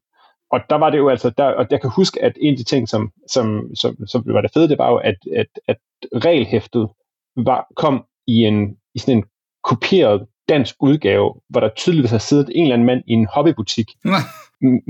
[0.50, 2.64] Og der var det jo altså, der, og jeg kan huske, at en af de
[2.64, 5.76] ting, som, som, som, som var det fede, det var jo, at, at, at
[6.24, 6.88] regelhæftet
[7.36, 9.24] var, kom i, en, i sådan en
[9.64, 13.86] kopieret dansk udgave, hvor der tydeligvis har siddet en eller anden mand i en hobbybutik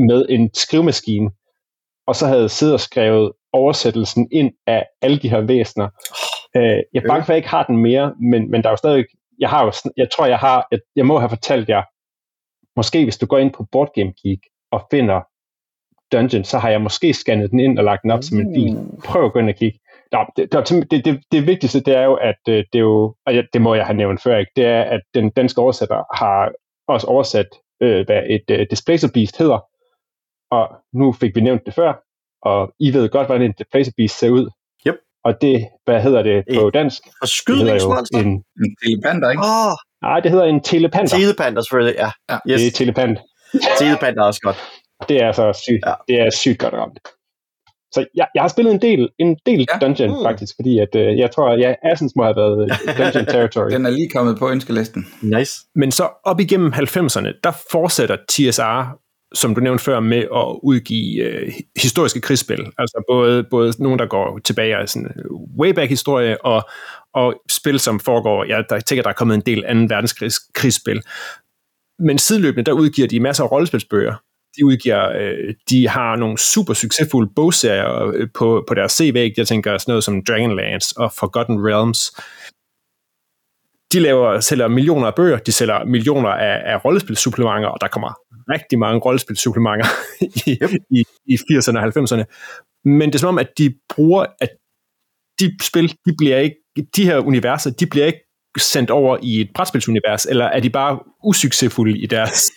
[0.08, 1.30] med en skrivemaskine,
[2.06, 5.88] og så havde siddet og skrevet oversættelsen ind af alle de her væsener.
[6.56, 8.72] Øh, jeg er bange for, at jeg ikke har den mere, men, men der er
[8.72, 9.04] jo stadig,
[9.38, 11.82] jeg har jo, jeg tror, jeg har, jeg, jeg må have fortalt jer,
[12.76, 14.40] måske hvis du går ind på Board Game Geek
[14.70, 15.20] og finder
[16.12, 18.76] Dungeon, så har jeg måske scannet den ind og lagt den op som en fil.
[19.04, 19.78] Prøv at gå ind og kigge.
[20.12, 23.14] Nå, det, det, det, det, det vigtigste, det er jo, at øh, det er jo,
[23.26, 24.52] og det må jeg have nævnt før, ikke?
[24.56, 26.52] det er, at den danske oversætter har
[26.88, 27.46] også oversat,
[27.82, 29.58] øh, hvad et øh, Displacer Beast hedder,
[30.50, 31.92] og nu fik vi nævnt det før,
[32.42, 34.50] og I ved godt, hvordan en Displacer Beast ser ud.
[34.86, 34.96] Yep.
[35.24, 37.02] Og det, hvad hedder det på dansk?
[37.06, 38.18] Og Det hedder skydningsmonster?
[38.18, 39.42] jo en, En telepander, ikke?
[39.42, 41.16] Oh, nej, det hedder en telepanter.
[41.16, 42.10] telepanda selvfølgelig, ja.
[42.30, 42.38] Ja.
[42.50, 43.18] Yes, Det er telepant.
[43.78, 44.56] telepanda er også godt.
[45.08, 45.94] Det er så sygt, Ja.
[46.08, 46.98] det er sygt godt ramt.
[47.94, 49.86] Så jeg, jeg har spillet en del, en del Ja.
[49.86, 50.24] Dungeon Mm.
[50.24, 53.70] faktisk, fordi at, øh, jeg tror, at ja, Assens må have været Dungeon Territory.
[53.70, 55.06] Den er lige kommet på ønskelisten.
[55.22, 55.52] Nice.
[55.74, 58.98] Men så op igennem 90'erne, der fortsætter TSR,
[59.34, 62.66] som du nævnte før, med at udgive øh, historiske krigsspil.
[62.78, 65.24] Altså både, både nogen, der går tilbage af sådan øh,
[65.60, 66.68] way back historie, og,
[67.14, 70.38] og spil, som foregår, ja, der jeg tænker, der er kommet en del anden verdenskrigs
[70.54, 71.02] krigsspil.
[71.98, 74.14] Men sideløbende, der udgiver de masser af rollespilsbøger.
[74.58, 79.32] De udgiver, øh, de har nogle super succesfulde bogserier øh, på, på deres CV.
[79.36, 82.12] Jeg tænker sådan noget som Dragonlance og Forgotten Realms
[83.92, 88.12] de laver, sælger millioner af bøger, de sælger millioner af, af rollespilsupplementer, og der kommer
[88.52, 89.86] rigtig mange rollespilsupplementer
[90.46, 90.70] i, Yep.
[90.90, 92.24] i, i 80'erne og 90'erne.
[92.84, 94.48] Men det er som om, at de bruger, at
[95.40, 96.56] de spil, de bliver ikke,
[96.96, 98.27] de her universer, de bliver ikke
[98.58, 102.50] sendt over i et brætspilsunivers, eller er de bare usuccesfulde i deres,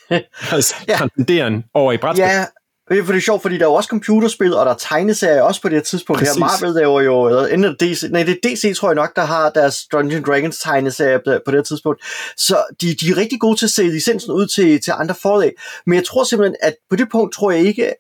[0.50, 0.96] deres Ja.
[0.96, 2.24] transcenderen over i brætspil?
[2.24, 2.46] Ja,
[2.90, 4.78] det er for det er sjovt, fordi der er jo også computerspil, og der er
[4.78, 6.20] tegneserier også på det her tidspunkt.
[6.20, 6.36] Præcis.
[6.36, 6.40] Her.
[6.40, 9.50] Marvel laver jo, eller enten DC, nej, det er DC, tror jeg nok, der har
[9.50, 12.04] deres Dungeons Dragons tegneserier på det her tidspunkt.
[12.38, 15.52] Så de, de er rigtig gode til at sælge licensen ud til, til andre forlag.
[15.86, 17.94] Men jeg tror simpelthen, at på det punkt tror jeg ikke,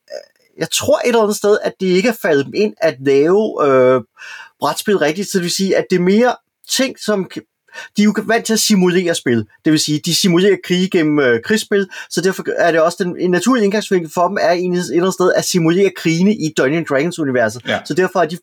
[0.57, 3.67] jeg tror et eller andet sted, at det ikke er faldet dem ind at lave
[3.67, 4.01] øh,
[4.59, 5.31] brætspil rigtigt.
[5.31, 6.35] Så det vil sige, at det er mere
[6.69, 7.29] ting, som
[7.97, 9.45] de er jo vant til at simulere spil.
[9.65, 13.17] Det vil sige, de simulerer krige gennem øh, krigsspil, så derfor er det også den,
[13.19, 16.53] en naturlig indgangsvinkel for dem, er egentlig et eller andet sted at simulere krigene i
[16.57, 17.61] Dungeons Dragons-universet.
[17.67, 17.79] Ja.
[17.85, 18.37] Så derfor er de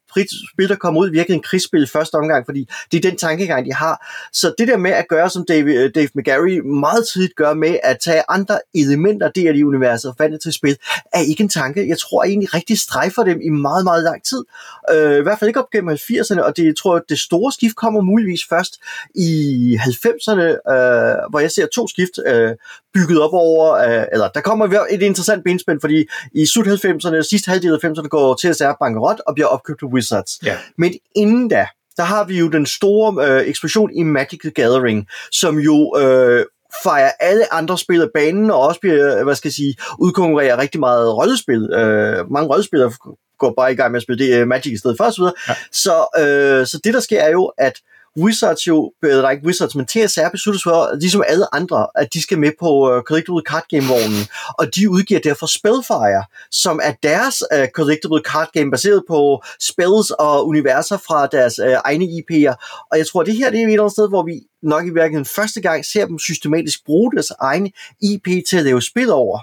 [0.52, 3.66] spil, der kommer ud, virkelig en krigsspil i første omgang, fordi det er den tankegang,
[3.66, 4.06] de har.
[4.32, 7.78] Så det der med at gøre, som Dave, øh, Dave McGarry meget tidligt gør med
[7.82, 10.76] at tage andre elementer der i universet og fandt til spil,
[11.12, 11.88] er ikke en tanke.
[11.88, 14.44] Jeg tror egentlig rigtig strejfer dem i meget, meget lang tid.
[14.92, 17.76] Øh, I hvert fald ikke op gennem 80'erne, og det jeg tror, det store skift
[17.76, 18.80] kommer muligvis først
[19.18, 22.50] i 90'erne, øh, hvor jeg ser to skift øh,
[22.94, 26.04] bygget op over, øh, eller der kommer et interessant benspænd, fordi
[26.34, 30.38] i slut 90'erne, sidste halvdel af 90'erne, går TSR bankerot og bliver opkøbt af Wizards.
[30.44, 30.56] Ja.
[30.78, 35.06] Men inden da, der har vi jo den store øh, eksplosion i Magic the Gathering,
[35.32, 36.44] som jo øh,
[36.84, 40.80] fejrer alle andre spil af banen, og også bliver, hvad skal jeg sige, udkonkurrerer rigtig
[40.80, 41.70] meget rollespil.
[41.72, 42.92] Øh, mange rollespillere
[43.38, 45.22] går bare i gang med at spille det, uh, Magic i stedet for osv.
[45.22, 45.54] Ja.
[45.72, 47.80] Så, øh, så det, der sker, er jo, at
[48.18, 52.14] Wizards jo, øh, eller ikke Wizards, men TSR beslutter sig for, ligesom alle andre, at
[52.14, 54.24] de skal med på uh, Collectible Card Game-vognen,
[54.58, 60.10] og de udgiver derfor Spellfire, som er deres uh, Collectible Card Game, baseret på spells
[60.10, 62.86] og universer fra deres uh, egne IP'er.
[62.90, 64.90] Og jeg tror, det her det er et eller andet sted, hvor vi nok i
[64.90, 67.70] virkeligheden første gang ser dem systematisk bruge deres egne
[68.02, 69.38] IP til at lave spil over.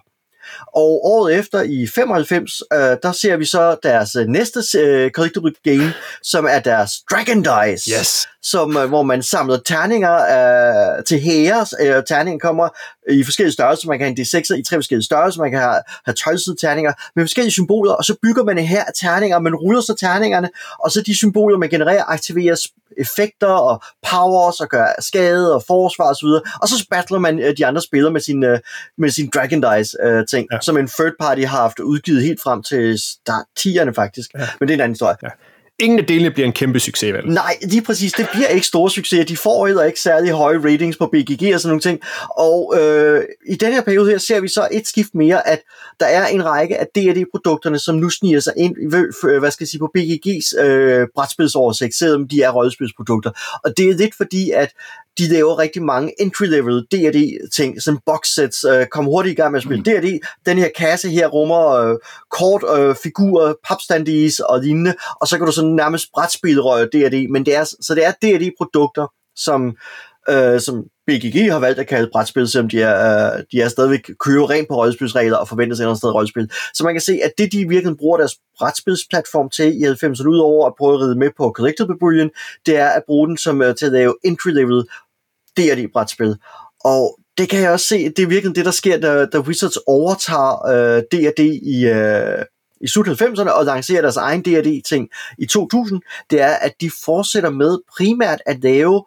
[0.68, 5.54] Og året efter, i 95, øh, der ser vi så deres øh, næste øh, collectible
[5.64, 7.92] game, som er deres Dragon Dice.
[8.00, 8.28] Yes.
[8.44, 11.66] Som, øh, hvor man samler terninger øh, til hære.
[11.82, 12.70] Øh, terningen kommer
[13.12, 13.88] i forskellige størrelser.
[13.88, 15.42] Man kan have en D6'er i tre forskellige størrelser.
[15.42, 19.40] Man kan have, have 12 terninger med forskellige symboler, og så bygger man her terninger.
[19.40, 22.56] Man ruller så terningerne, og så de symboler, man genererer, aktiverer
[22.98, 26.26] effekter og powers og gør skade og forsvar osv.
[26.26, 28.60] Og, og så battler man øh, de andre spillere med sin, øh,
[28.98, 30.60] med sin Dragon Dice øh, ting, ja.
[30.62, 34.34] som en third party har haft udgivet helt frem til start 10'erne faktisk.
[34.34, 34.48] Ja.
[34.60, 35.16] Men det er en anden historie.
[35.24, 35.30] Ja.
[35.80, 37.26] Ingen af delene bliver en kæmpe succes, vel?
[37.26, 38.14] Nej, lige præcis.
[38.14, 39.24] Det bliver ikke store succeser.
[39.24, 42.00] De får heller ikke særlig høje ratings på BGG og sådan nogle ting.
[42.38, 45.62] Og øh, i den her periode her ser vi så et skift mere, at
[46.00, 48.76] der er en række af D&D-produkterne, som nu sniger sig ind
[49.24, 53.32] øh, hvad skal jeg sige, på BGG's øh, brætspilsoversigt, selvom de er rollespilsprodukter.
[53.64, 54.70] Og det er lidt fordi, at
[55.18, 59.60] de laver rigtig mange entry-level D&D ting, som box-sets, øh, kom hurtigt i gang med
[59.60, 59.84] at spille mm.
[59.84, 60.20] D&D.
[60.46, 61.98] Den her kasse her rummer øh,
[62.32, 66.62] kort, øh, figurer, papstandies og lignende, og så kan du sådan nærmest brætspille
[66.94, 69.78] D&D, men det er, så det er D&D-produkter, som,
[70.30, 72.96] øh, som BGG har valgt at kalde brætspil, selvom de er,
[73.36, 76.14] øh, de er stadigvæk kører rent på rollespilsregler og forventer sig et eller andet sted
[76.14, 76.52] rollespil.
[76.74, 80.68] Så man kan se, at det de virkelig bruger deres brætspilsplatform til i 90'erne, udover
[80.68, 82.32] at prøve at ride med på Collectible Brilliant,
[82.66, 84.84] det er at bruge den som, uh, til at lave entry-level
[85.58, 86.36] D&D-brætspil.
[86.86, 89.78] Og det kan jeg også se, det er virkelig det, der sker, da, da Wizards
[89.88, 92.46] overtager øh, D&D i, øh,
[92.82, 97.50] i slut 90'erne og lancerer deres egen D&D-ting i 2000, det er, at de fortsætter
[97.50, 99.04] med primært at lave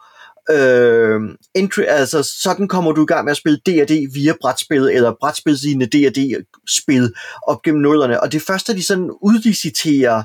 [0.51, 1.21] øh,
[1.55, 5.87] entry, altså sådan kommer du i gang med at spille D&D via brætspil, eller brætspilslignende
[5.87, 7.13] D&D-spil
[7.47, 10.23] op gennem nullerne, og det første, de sådan udliciterer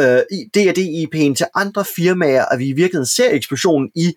[0.00, 0.20] øh,
[0.56, 4.14] D&D-IP'en til andre firmaer, at vi i virkeligheden ser eksplosionen i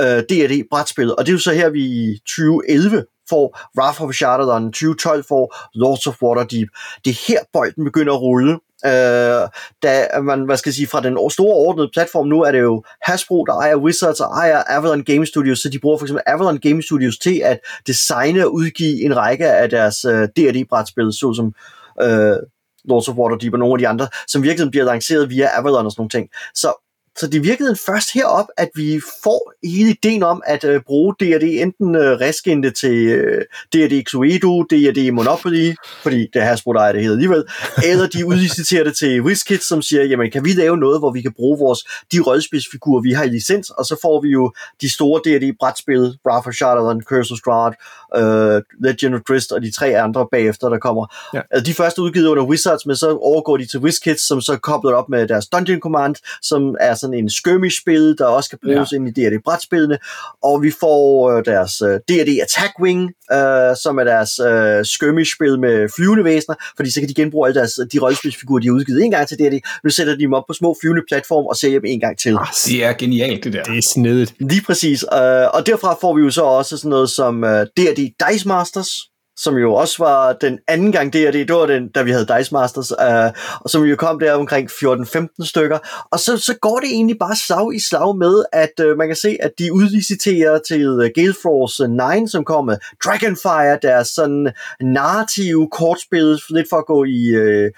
[0.00, 4.22] øh, D&D brætspillet, og det er jo så her, vi i 2011 får Wrath of
[4.48, 6.68] og 2012 får Lords of Waterdeep.
[7.04, 9.48] Det er her bolden begynder at rulle, Øh,
[9.82, 12.84] da man, hvad skal jeg sige, fra den store ordnede platform nu, er det jo
[13.02, 16.58] Hasbro, der ejer Wizards og ejer Avalon Game Studios, så de bruger for eksempel Avalon
[16.58, 21.54] Game Studios til at designe og udgive en række af deres øh, D&D-brætspil, såsom
[22.02, 22.36] øh,
[22.84, 25.92] Lords of Waterdeep og nogle af de andre, som virkelig bliver lanceret via Avalon og
[25.92, 26.28] sådan nogle ting.
[26.54, 26.83] Så
[27.16, 31.42] så det virkelig først herop, at vi får hele ideen om at uh, bruge D&D
[31.42, 36.92] enten uh, reskinte til uh, D&D Cluedo, D&D Monopoly, fordi det er Hasbro, der er
[36.92, 37.44] det hele alligevel,
[37.84, 41.22] eller de udliciterer det til WizKids, som siger, jamen kan vi lave noget, hvor vi
[41.22, 41.80] kan bruge vores,
[42.12, 46.18] de rollespilsfigurer, vi har i licens, og så får vi jo de store D&D brætspil,
[46.26, 47.74] Wrath of Shadowrun, Curse of Strahd,
[48.18, 51.06] uh, Legend of Drist og de tre andre bagefter, der kommer.
[51.34, 51.40] Ja.
[51.50, 54.92] Altså, de første udgivet under Wizards, men så overgår de til WizKids, som så kobler
[54.92, 58.96] op med deres Dungeon Command, som er sådan en skirmish-spil, der også kan bruges ja.
[58.96, 59.98] ind i D&D-brætspillene,
[60.42, 63.02] og vi får øh, deres øh, D&D Attack Wing,
[63.36, 67.60] øh, som er deres øh, skirmish-spil med flyvende væsener, fordi så kan de genbruge alle
[67.60, 70.44] deres, de rollespilsfigurer, de har udgivet en gang til D&D, nu sætter de dem op
[70.48, 72.34] på små flyvende platform og sælger dem en gang til.
[72.40, 73.62] Ah, det er genialt, det der.
[73.62, 74.34] Det er snedigt.
[74.40, 78.00] Lige præcis, øh, og derfra får vi jo så også sådan noget som øh, D&D
[78.22, 78.90] Dice Masters,
[79.36, 82.26] som jo også var den anden gang D&D, det, det var den, da vi havde
[82.38, 85.78] Dice Masters, øh, og som jo kom der omkring 14-15 stykker,
[86.10, 89.16] og så, så går det egentlig bare slag i slag med, at øh, man kan
[89.16, 91.88] se, at de udliciterer til øh, uh, Gale Force
[92.20, 97.26] 9, som kommer med Dragonfire, deres sådan narrative kortspil, lidt for at gå i...
[97.26, 97.70] Øh,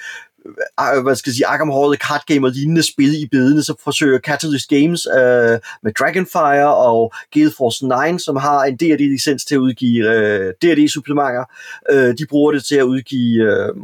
[0.80, 3.62] Øh, øh, hvad skal jeg sige, Arkham Horror, Card Game og lignende spil i bedene,
[3.62, 9.44] så forsøger Catalyst Games øh, med Dragonfire og Gale Force 9, som har en D&D-licens
[9.44, 11.44] til at udgive øh, D&D-supplementer.
[11.90, 13.42] Øh, de bruger det til at udgive...
[13.42, 13.74] Øh,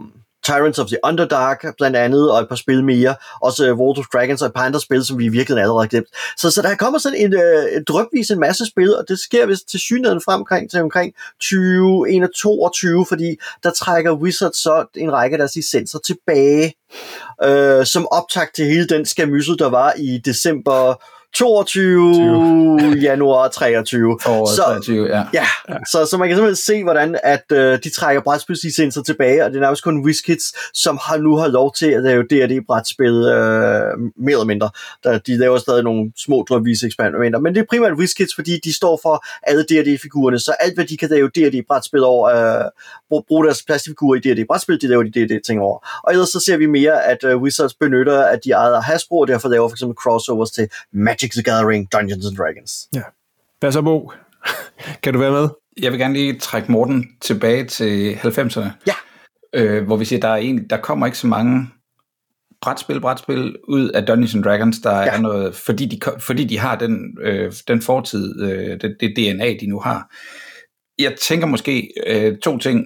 [0.43, 3.15] Tyrants of the Underdark blandt andet, og et par spil mere.
[3.43, 5.83] Også øh, uh, World of Dragons og et par andre spil, som vi virkelig allerede
[5.83, 6.07] har glemt.
[6.37, 9.19] Så, så der kommer sådan en, øh, uh, en drøbvis en masse spil, og det
[9.19, 15.13] sker vist til synligheden frem omkring, til omkring 2021, fordi der trækker Wizards så en
[15.13, 16.75] række af deres licenser tilbage,
[17.45, 21.03] øh, som optag til hele den skamyssel, der var i december
[21.35, 23.01] 22 20.
[23.01, 24.19] januar 23.
[24.21, 25.25] så, 23, ja.
[25.35, 25.77] Ja, ja.
[25.93, 29.57] Så, så man kan simpelthen se, hvordan at øh, de trækker brætspilslicenser tilbage, og det
[29.57, 34.33] er nærmest kun WizKids, som har nu har lov til at lave D&D-brætspil øh, mere
[34.33, 34.71] eller mindre.
[35.05, 38.77] Der, de laver stadig nogle små drømvise eksperimenter, men det er primært WizKids, fordi de
[38.77, 43.63] står for alle D&D-figurerne, så alt hvad de kan lave D&D-brætspil over, øh, bruge deres
[43.63, 46.01] plastikfigurer i D&D-brætspil, de laver de D&D-ting over.
[46.05, 49.29] Og ellers så ser vi mere, at øh, Wizards benytter, at de ejer Hasbro, og
[49.29, 52.89] derfor laver for eksempel crossovers til Magic Magic the Gathering, Dungeons and Dragons.
[52.95, 53.03] Ja.
[53.61, 54.13] Hvad så, Bo?
[55.03, 55.49] kan du være med?
[55.83, 58.69] Jeg vil gerne lige trække Morten tilbage til 90'erne.
[58.87, 58.95] Ja.
[59.55, 61.69] Øh, hvor vi siger, der, er en, der kommer ikke så mange
[62.63, 65.07] brætspil, brætspil ud af Dungeons and Dragons, der ja.
[65.07, 69.57] er noget, fordi de, fordi de har den, øh, den fortid, øh, det, det DNA,
[69.61, 70.15] de nu har.
[70.99, 72.85] Jeg tænker måske øh, to ting.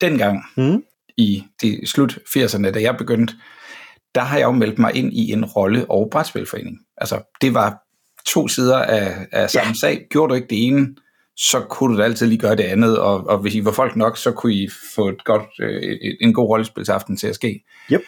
[0.00, 0.82] Dengang, mm.
[1.16, 3.34] i de slut 80'erne, da jeg begyndte,
[4.14, 6.78] der har jeg jo meldt mig ind i en rolle- og brætspilforening.
[7.00, 7.76] Altså, det var
[8.26, 9.74] to sider af, af samme ja.
[9.74, 10.06] sag.
[10.10, 10.86] Gjorde du ikke det ene,
[11.36, 13.96] så kunne du da altid lige gøre det andet, og, og hvis I var folk
[13.96, 17.64] nok, så kunne I få et godt, øh, en god rollespilsaften til at ske.
[17.92, 18.00] Yep.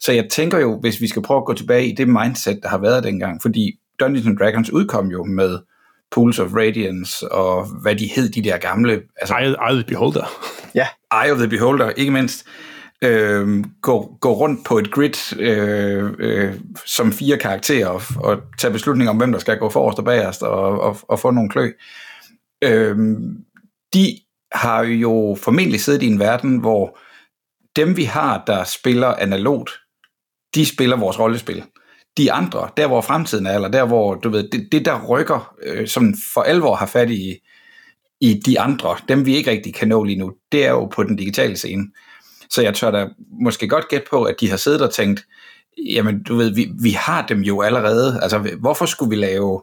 [0.00, 2.68] Så jeg tænker jo, hvis vi skal prøve at gå tilbage i det mindset, der
[2.68, 5.58] har været dengang, fordi Dungeons Dragons udkom jo med
[6.10, 9.02] Pools of Radiance, og hvad de hed, de der gamle...
[9.16, 10.26] Altså, Eye, Eye of the Beholder.
[10.74, 10.86] Ja.
[11.24, 12.46] Eye of the Beholder, ikke mindst
[13.04, 16.54] øh, gå, gå rundt på et grid øh, øh,
[16.86, 20.42] som fire karakterer og, og tage beslutninger om, hvem der skal gå forrest og bagerst
[20.42, 21.72] og, og, og få nogle klø.
[22.64, 22.96] Øh,
[23.94, 24.18] de
[24.52, 26.98] har jo formentlig siddet i en verden, hvor
[27.76, 29.70] dem vi har, der spiller analogt,
[30.54, 31.64] de spiller vores rollespil.
[32.16, 35.54] De andre, der hvor fremtiden er, eller der hvor, du ved, det, det der rykker,
[35.62, 37.34] øh, som for alvor har fat i,
[38.20, 41.02] i de andre, dem vi ikke rigtig kan nå lige nu, det er jo på
[41.02, 41.86] den digitale scene.
[42.50, 43.08] Så jeg tør da
[43.40, 45.26] måske godt gætte på, at de har siddet og tænkt,
[45.86, 48.18] jamen du ved, vi, vi har dem jo allerede.
[48.22, 49.62] Altså hvorfor skulle vi lave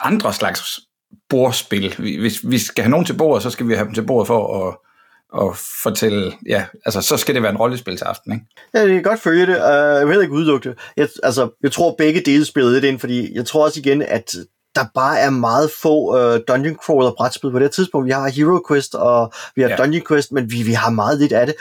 [0.00, 0.80] andre slags
[1.28, 1.94] bordspil?
[1.96, 4.68] Hvis vi skal have nogen til bordet, så skal vi have dem til bordet for
[4.68, 4.76] at,
[5.32, 8.46] og fortælle, ja, altså så skal det være en rollespilsaften, ikke?
[8.74, 9.56] Ja, det kan godt følge det.
[9.56, 10.78] Uh, jeg vil ikke udelukke det.
[10.96, 14.34] Jeg, altså, jeg tror begge dele spillede det ind, fordi jeg tror også igen, at
[14.74, 18.06] der bare er meget få uh, dungeon crawler brætspil på det tidspunkt.
[18.06, 19.76] Vi har Hero Quest og vi har ja.
[19.76, 21.54] Dungeon Quest, men vi, vi har meget lidt af det.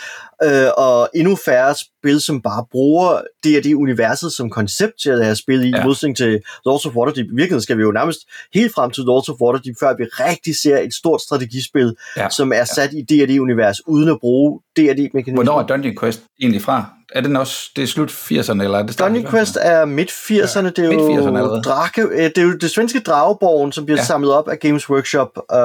[0.45, 5.09] Uh, og endnu færre spil, som bare bruger det og det universet som koncept til
[5.09, 5.85] at have spil i, ja.
[5.85, 7.25] modsætning til Lords of Waterdeep.
[7.25, 8.19] I virkeligheden skal vi jo nærmest
[8.53, 12.29] helt frem til Lords of Waterdeep, før vi rigtig ser et stort strategispil, ja.
[12.29, 12.97] som er sat ja.
[12.97, 16.98] i det univers uden at bruge det mekanismer Hvornår er Dungeon Quest egentlig fra?
[17.15, 20.63] Er det også, det er slut 80'erne, eller er det Dungeon Quest er midt 80'erne,
[20.63, 24.03] ja, det er jo Drake, øh, det er jo det svenske Drageborgen, som bliver ja.
[24.03, 25.57] samlet op af Games Workshop, uh,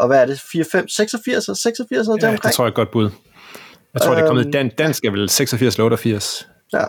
[0.00, 2.42] og hvad er det, 4, 5, 86, 86 ja, deromkring?
[2.42, 3.10] det tror jeg er et godt bud.
[3.94, 4.52] Jeg tror, um, det er kommet øhm.
[4.52, 6.48] dan, dansk er vel 86 eller 88.
[6.72, 6.84] Ja.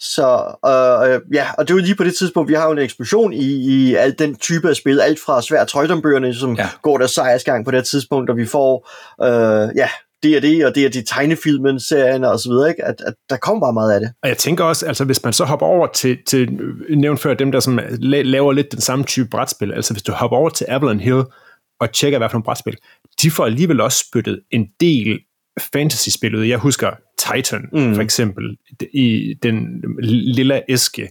[0.00, 0.26] Så
[0.66, 3.32] øh, ja, og det er jo lige på det tidspunkt, vi har jo en eksplosion
[3.32, 6.68] i, i al den type af spil, alt fra svært trøjdombøgerne, som ja.
[6.82, 8.90] går der sejrsgang på det tidspunkt, og vi får
[9.22, 9.88] øh, ja,
[10.24, 12.84] D&D og D&D tegnefilmen, serien og så videre, ikke?
[12.84, 14.12] At, at der kommer bare meget af det.
[14.22, 16.58] Og jeg tænker også, altså hvis man så hopper over til, til
[16.90, 20.36] nævnt før, dem der som laver lidt den samme type brætspil, altså hvis du hopper
[20.36, 21.22] over til Avalon Hill
[21.80, 22.76] og tjekker, hvad for nogle brætspil,
[23.22, 25.18] de får alligevel også spyttet en del
[25.72, 26.44] fantasy-spil ud.
[26.44, 27.94] Jeg husker Titan, mm.
[27.94, 28.56] for eksempel,
[28.94, 31.10] i den lille æske.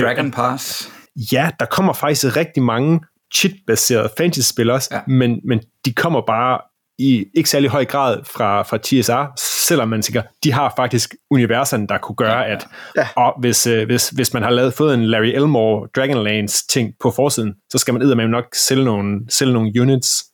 [0.00, 0.92] Dragon Pass.
[1.32, 3.00] Ja, der kommer faktisk rigtig mange
[3.34, 5.00] chit-baserede fantasy-spil også, ja.
[5.06, 6.60] men, men de kommer bare
[6.98, 11.86] i ikke særlig høj grad fra, fra TSR, selvom man tænker, de har faktisk universerne,
[11.86, 13.08] der kunne gøre, at ja.
[13.16, 17.10] og hvis, øh, hvis, hvis man har lavet, fået en Larry Elmore Dragonlance ting på
[17.10, 20.24] forsiden, så skal man eddermame nok sælge nogle, sælge nogle units.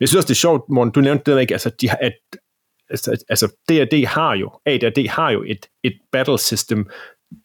[0.00, 2.12] Jeg synes også, det er sjovt, Morten, du nævnte det ikke, altså, de har, at,
[2.90, 6.90] altså, altså D&D har jo, AD&D har jo et, et battle system,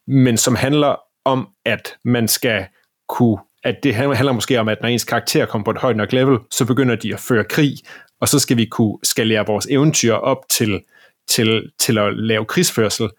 [0.07, 2.65] men som handler om, at man skal
[3.09, 6.13] kunne at det handler måske om, at når ens karakter kommer på et højt nok
[6.13, 7.73] level, så begynder de at føre krig,
[8.21, 10.81] og så skal vi kunne skalere vores eventyr op til,
[11.29, 13.09] til, til at lave krigsførsel,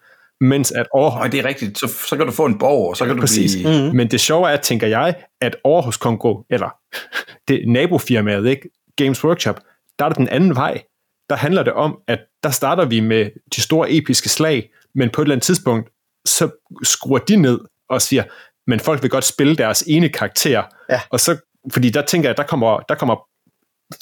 [0.41, 1.11] mens at over...
[1.11, 3.21] Og det er rigtigt, så, så kan du få en borg, og så kan du
[3.21, 3.55] Præcis.
[3.55, 3.77] blive...
[3.81, 3.97] Mm-hmm.
[3.97, 6.69] Men det sjove er, tænker jeg, at over hos Kongo, eller
[7.47, 8.69] det nabofirmaet, ikke?
[8.95, 9.59] Games Workshop,
[9.99, 10.81] der er det den anden vej.
[11.29, 15.21] Der handler det om, at der starter vi med de store episke slag, men på
[15.21, 15.89] et eller andet tidspunkt,
[16.25, 16.49] så
[16.83, 17.59] skruer de ned
[17.89, 18.23] og siger,
[18.67, 21.01] men folk vil godt spille deres ene karakter, Ja.
[21.09, 21.37] og så,
[21.73, 23.15] fordi der tænker jeg, der kommer, der kommer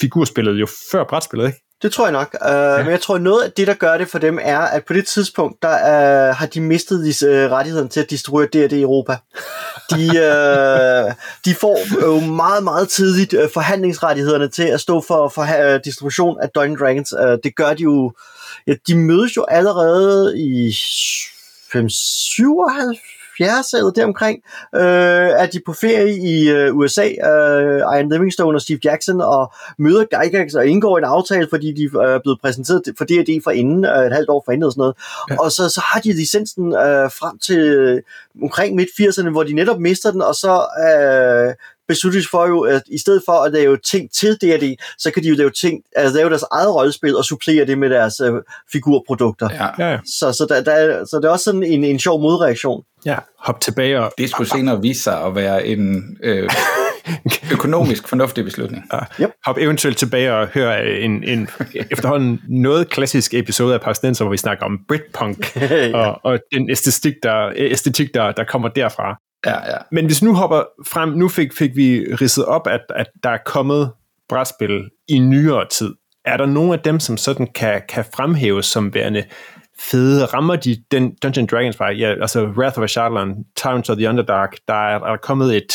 [0.02, 1.64] figurspillet jo før brætspillet, ikke?
[1.82, 2.38] Det tror jeg nok.
[2.42, 2.78] Uh, ja.
[2.78, 5.08] Men jeg tror, noget af det, der gør det for dem, er, at på det
[5.08, 8.82] tidspunkt, der uh, har de mistet de, uh, øh, rettighederne til at distribuere D&D i
[8.82, 9.18] Europa.
[9.92, 11.14] De, uh,
[11.46, 15.80] de får jo uh, meget, meget tidligt uh, forhandlingsrettighederne til at stå for, for uh,
[15.86, 17.14] distribution af Dungeons Dragons.
[17.14, 18.14] Uh, det gør de jo...
[18.68, 20.76] Ja, de mødes jo allerede i
[21.72, 22.98] 597
[23.42, 24.44] 70'erne deromkring,
[24.76, 24.82] øh,
[25.42, 30.06] er de på ferie i øh, USA, øh, Ian Livingstone og Steve Jackson, og møder
[30.06, 33.86] Gygax og indgår en aftale, fordi de øh, er blevet præsenteret for D&D fra inden,
[33.86, 34.96] øh, et halvt år fra inden og sådan noget.
[35.30, 35.36] Ja.
[35.40, 38.02] Og så, så har de licensen øh, frem til
[38.42, 40.54] omkring midt 80'erne, hvor de netop mister den, og så
[40.88, 41.54] øh,
[41.88, 45.28] besluttes for jo, at i stedet for at lave ting til D&D, så kan de
[45.30, 48.34] jo lave, ting, altså lave deres eget rollespil og supplere det med deres øh,
[48.72, 49.50] figurprodukter.
[49.54, 49.86] Ja.
[49.86, 50.00] Ja, ja.
[50.06, 52.84] Så, så, der, der, er- så det er også sådan en, en sjov modreaktion.
[53.06, 53.16] ja.
[53.40, 54.14] Hop tilbage og...
[54.18, 56.50] Det skulle senere vise sig at være en øh,
[57.52, 58.84] økonomisk fornuftig beslutning.
[59.46, 61.48] Hop eventuelt tilbage og høre en, en
[61.92, 65.98] efterhånden noget klassisk episode af Parsnenser, hvor vi snakker om Britpunk Ja.
[65.98, 69.18] og, og den æstetik, der, æstetik der, der kommer derfra.
[69.46, 69.78] Ja, ja.
[69.92, 73.38] Men hvis nu hopper frem, nu fik, fik vi ridset op, at, at der er
[73.46, 73.92] kommet
[74.30, 75.94] brætspil i nyere tid.
[76.26, 79.24] Er der nogle af dem, som sådan kan, kan fremhæves som værende
[79.80, 80.26] fede?
[80.26, 81.90] Rammer de den Dungeon Dragons vej?
[81.90, 85.74] Ja, altså Wrath of Ashardlan, Tyrants of the Underdark, der er, er der kommet et...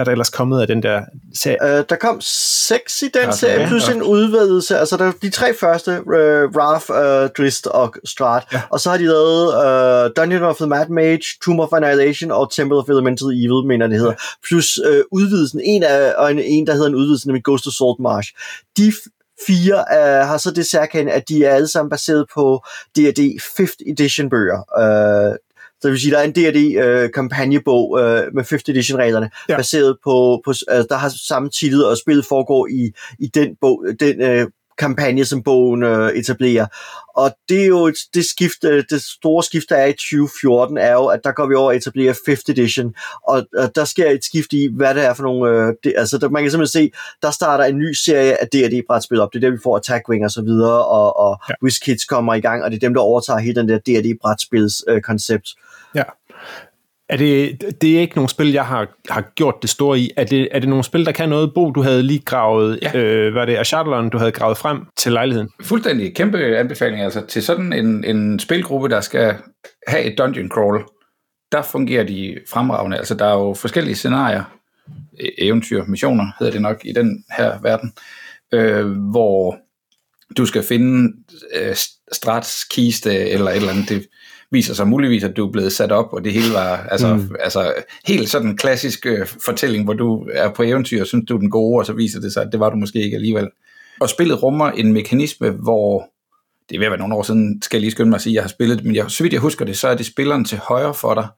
[0.00, 1.02] Hvad er der ellers kommet af den der
[1.34, 1.78] serie?
[1.78, 4.78] Uh, der kom seks i den Ja, serie, plus en udvidelse.
[4.78, 8.42] Altså der, de tre første, uh, Wrath, uh, Drist og Strahd.
[8.52, 8.62] Ja.
[8.70, 12.52] Og så har de lavet uh, Dungeon of the Mad Mage, Tomb of Annihilation og
[12.52, 14.10] Temple of Elemental Evil, mener det hedder.
[14.10, 14.46] Ja.
[14.48, 17.72] Plus uh, udvidelsen, en, af, og en, en, der hedder en udvidelse, nemlig Ghost of
[17.72, 18.32] Saltmarsh.
[18.76, 22.64] De f- fire uh, har så det særkende, at de er alle sammen baseret på
[22.96, 24.60] D&D 5th edition bøger.
[24.80, 25.36] Uh,
[25.82, 29.30] så det vil sige, der er en D&D øh, kampagnebog øh, med 5th edition reglerne,
[29.48, 29.56] Ja.
[29.56, 33.84] baseret på, på altså, der har samme titel, og spillet foregår i, i den bog,
[34.00, 34.46] den øh,
[34.78, 36.66] kampagne, som bogen øh, etablerer.
[37.16, 40.78] Og det er jo et, det skift, øh, det store skift, der er i 2014,
[40.78, 42.94] er jo, at der går vi over at etablere 5th edition,
[43.28, 46.18] og, og der sker et skift i, hvad det er for nogle, øh, det, altså
[46.18, 49.48] der, man kan simpelthen se, der starter en ny serie af D&D-brætspil op, det er
[49.48, 51.54] der, vi får Attack Wing og så videre, og, og Ja.
[51.62, 55.00] WizKids kommer i gang, og det er dem, der overtager hele den der D&D-brætspils øh,
[55.02, 55.46] koncept.
[55.48, 55.69] Ja.
[57.08, 60.10] Er det, det er ikke nogle spil, jeg har, har gjort det store i.
[60.16, 61.54] Er det, er det nogle spil, der kan noget?
[61.54, 62.98] Bo, du havde lige gravet, ja.
[62.98, 65.48] Øh, hvad er det, Ashardlon, du havde gravet frem til lejligheden.
[65.62, 69.34] Fuldstændig kæmpe anbefaling altså til sådan en, en spilgruppe, der skal
[69.86, 70.84] have et dungeon crawl.
[71.52, 72.96] Der fungerer de fremragende.
[72.96, 74.44] Altså der er jo forskellige scenarier,
[75.20, 77.92] e- eventyr, missioner hedder det nok i den her verden,
[78.52, 79.56] øh, hvor
[80.36, 81.12] du skal finde
[81.54, 81.76] øh,
[82.12, 83.88] Strats kiste eller et eller andet.
[83.88, 84.06] Det
[84.50, 87.34] viser sig muligvis, at du er blevet sat op, og det hele var altså, mm.
[87.40, 87.74] altså
[88.06, 91.38] helt sådan en klassisk øh, fortælling, hvor du er på eventyr og synes, du er
[91.38, 93.48] den gode, og så viser det sig, at det var du måske ikke alligevel.
[94.00, 96.10] Og spillet rummer en mekanisme, hvor
[96.68, 98.32] det er ved at være nogle år siden, skal jeg lige skynde mig at sige,
[98.32, 100.06] at jeg har spillet det, men jeg, så vidt jeg husker det, så er det
[100.06, 101.28] spilleren til højre for dig,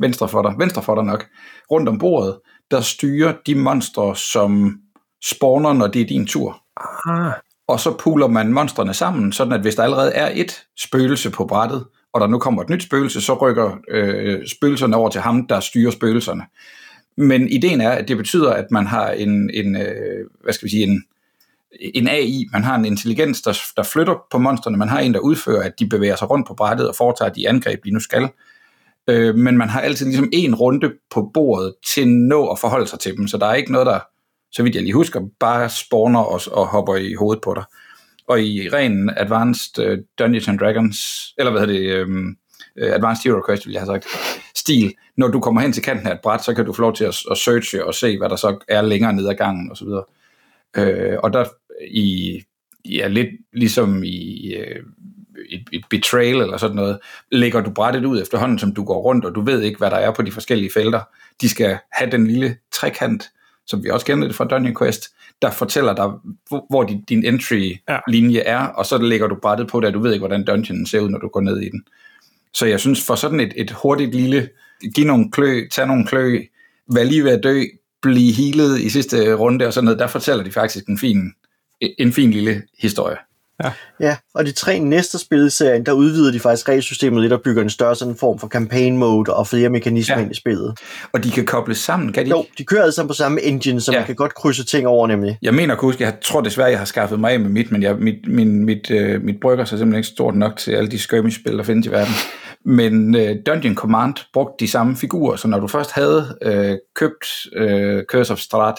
[0.00, 1.26] venstre for dig, venstre for dig nok,
[1.70, 2.38] rundt om bordet,
[2.70, 4.80] der styrer de monstre, som
[5.24, 6.62] spawner, når det er din tur.
[7.06, 7.32] Ah.
[7.68, 11.46] Og så puler man monstrene sammen, sådan at hvis der allerede er et spøgelse på
[11.46, 15.46] brættet, og der nu kommer et nyt spøgelse, så rykker øh, spøgelserne over til ham,
[15.46, 16.42] der styrer spøgelserne.
[17.16, 20.70] Men ideen er, at det betyder, at man har en, en øh, hvad skal vi
[20.70, 21.04] sige, en,
[21.80, 25.20] en AI, man har en intelligens, der, der flytter på monstrene, man har en, der
[25.20, 28.28] udfører, at de bevæger sig rundt på brættet og foretager de angreb, de nu skal.
[29.08, 32.98] Øh, men man har altid ligesom en runde på bordet til nå at forholde sig
[32.98, 34.00] til dem, så der er ikke noget, der,
[34.52, 37.64] så vidt jeg lige husker, bare spawner os og hopper i hovedet på dig.
[38.28, 40.98] Og i ren Advanced uh, Dungeons and Dragons,
[41.38, 42.36] eller hvad hedder det, um,
[42.78, 44.06] Advanced Hero Quest, vil jeg have sagt,
[44.54, 46.94] stil, når du kommer hen til kanten af et bræt, så kan du få lov
[46.94, 49.86] til at, at searche og se, hvad der så er længere ned ad gangen osv.
[49.86, 50.02] Uh,
[50.76, 51.44] øh, og der
[51.90, 52.42] i,
[52.84, 54.82] ja, lidt ligesom i uh,
[55.50, 56.98] et, et betrayal eller sådan noget,
[57.32, 59.96] lægger du brættet ud efterhånden, som du går rundt, og du ved ikke, hvad der
[59.96, 61.00] er på de forskellige felter.
[61.40, 63.24] De skal have den lille trekant,
[63.66, 65.04] som vi også kender det fra Dungeon Quest,
[65.42, 66.10] der fortæller dig,
[66.48, 70.12] hvor, hvor din, din entry-linje er, og så lægger du brættet på det, du ved
[70.12, 71.84] ikke, hvordan dungeonen ser ud, når du går ned i den.
[72.54, 74.48] Så jeg synes, for sådan et, et hurtigt lille,
[74.94, 76.40] give nogle klø, tage nogle klø,
[76.94, 77.62] vær lige ved at dø,
[78.02, 81.32] blive healet i sidste runde og sådan noget, der fortæller de faktisk en fin,
[81.80, 83.16] en fin lille historie.
[83.64, 83.70] Ja.
[84.00, 87.40] ja, og de tre næste spil i serien, der udvider de faktisk regelsystemet lidt og
[87.42, 90.22] bygger en større sådan form for campaign mode og flere mekanismer Ja.
[90.22, 90.78] ind i spillet.
[91.12, 92.30] Og de kan kobles sammen, kan de?
[92.30, 93.98] Jo, de kører alle sammen på samme engine, så Ja.
[93.98, 95.38] man kan godt krydse ting over nemlig.
[95.42, 97.96] Jeg mener huske, jeg tror desværre, jeg har skaffet mig af med mit, men jeg,
[97.96, 101.58] mit, min, mit, øh, mit brygger er simpelthen ikke stort nok til alle de skirmish-spil,
[101.58, 102.14] der findes i verden.
[102.64, 107.26] Men øh, Dungeon Command brugte de samme figurer, så når du først havde øh, købt
[107.56, 108.76] øh, Curse of Strahd,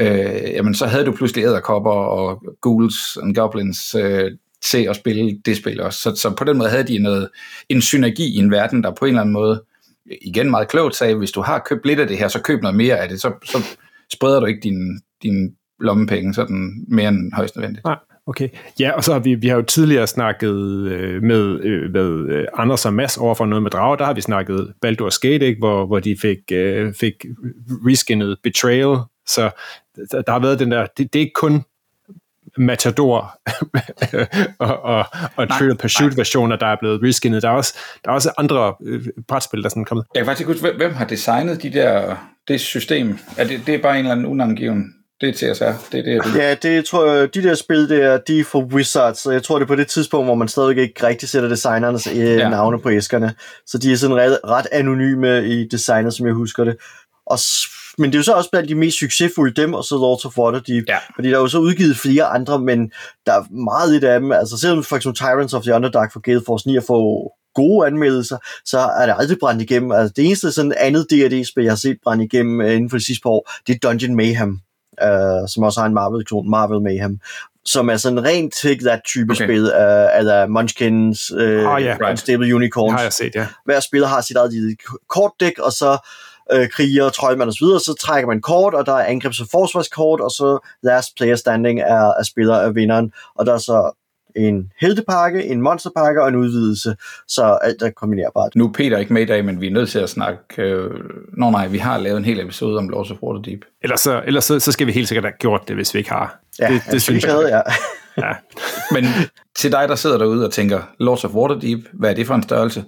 [0.00, 4.30] øh, jamen så havde du pludselig æderkopper og ghouls and goblins øh,
[4.62, 6.00] til at spille det spil også.
[6.00, 7.28] Så, så på den måde havde de noget,
[7.68, 9.62] en synergi i en verden, der på en eller anden måde,
[10.22, 12.76] igen meget klogt sagde, hvis du har købt lidt af det her, så køb noget
[12.76, 13.58] mere af det, så, så
[14.12, 17.84] spreder du ikke din, din lommepenge sådan mere end højst nødvendigt.
[17.84, 17.96] Nej,
[18.26, 18.48] okay.
[18.80, 20.54] Ja, og så har vi, vi har jo tidligere snakket
[20.86, 24.14] øh, med, øh, med øh, Anders og Mads over for noget med drager, der har
[24.14, 25.58] vi snakket Baldur's Gate, ikke?
[25.58, 27.14] Hvor, hvor de fik, øh, fik
[27.86, 28.96] reskinnet Betrayal,
[29.26, 29.50] så
[30.12, 31.62] der, der har været den der, det, det er ikke kun
[32.58, 33.18] Matador
[34.58, 35.04] og, og,
[35.36, 37.42] og Nej, Trial Pursuit versioner, der er blevet reskinnet.
[37.42, 37.74] Der er også,
[38.04, 40.04] der er også andre øh, brætspil, der er sådan kommet.
[40.14, 42.16] Jeg kan faktisk ikke huske, hvem- har designet de der,
[42.48, 43.18] det system?
[43.36, 46.12] Er det, det er bare en eller anden unangiven, det er TSR, det er det,
[46.14, 46.40] jeg ved.
[46.40, 49.58] Ja, det tror jeg, de der spil der, de er for Wizards, så jeg tror,
[49.58, 52.48] det er på det tidspunkt, hvor man stadig ikke rigtig sætter designernes øh, Ja.
[52.48, 53.34] navne på æskerne.
[53.66, 56.76] Så de er sådan ret, ret anonyme i designet, som jeg husker det.
[57.26, 57.38] Og,
[57.98, 60.38] men det er jo så også blandt de mest succesfulde, dem og så Lords of
[60.38, 60.84] Waterdeep.
[60.88, 60.98] Ja.
[61.14, 62.90] Fordi der er jo så udgivet flere andre, men
[63.26, 64.32] der er meget lidt af dem.
[64.32, 67.86] Altså selvom for eksempel Tyrants of the Underdark for Gale Force 9 at få gode
[67.86, 69.92] anmeldelser, så er det aldrig brændt igennem.
[69.92, 73.04] Altså det eneste sådan andet D&D-spil, jeg har set brændt igennem øh, inden for de
[73.06, 74.58] sidste par år, det er Dungeon Mayhem,
[75.02, 77.18] øh, som også har en Marvel-klon, Marvel Mayhem,
[77.64, 79.44] som er sådan rent take that type Okay.
[79.46, 81.92] spil, øh, eller Munchkins, øh, Ah, ja.
[82.00, 82.10] Right.
[82.10, 82.92] Unstable Unicorns.
[82.94, 83.46] har jeg set, ja.
[83.64, 84.76] Hver spiller har sit eget lille
[85.08, 85.98] kortdæk, og så
[86.52, 89.46] øh, kriger, troldmand og så videre, så trækker man kort, og der er angrebs- og
[89.50, 93.96] forsvarskort, og så last player standing er, er spiller af vinderen, og der er så
[94.36, 96.96] en heltepakke, en monsterpakke og en udvidelse,
[97.28, 98.56] så alt er kombinerbart.
[98.56, 100.62] Nu er Peter ikke med i dag, men vi er nødt til at snakke...
[100.62, 100.90] Øh,
[101.38, 103.64] Nå nej, vi har lavet en hel episode om Lords of Waterdeep.
[103.82, 106.10] Ellers, så, ellers så, så skal vi helt sikkert have gjort det, hvis vi ikke
[106.10, 106.40] har.
[106.58, 107.46] Ja, det, det synes jeg.
[107.48, 107.60] ja.
[108.26, 108.32] Ja.
[108.90, 109.04] Men
[109.56, 112.42] til dig, der sidder derude og tænker, Lords of Waterdeep, hvad er det for en
[112.42, 112.84] størrelse?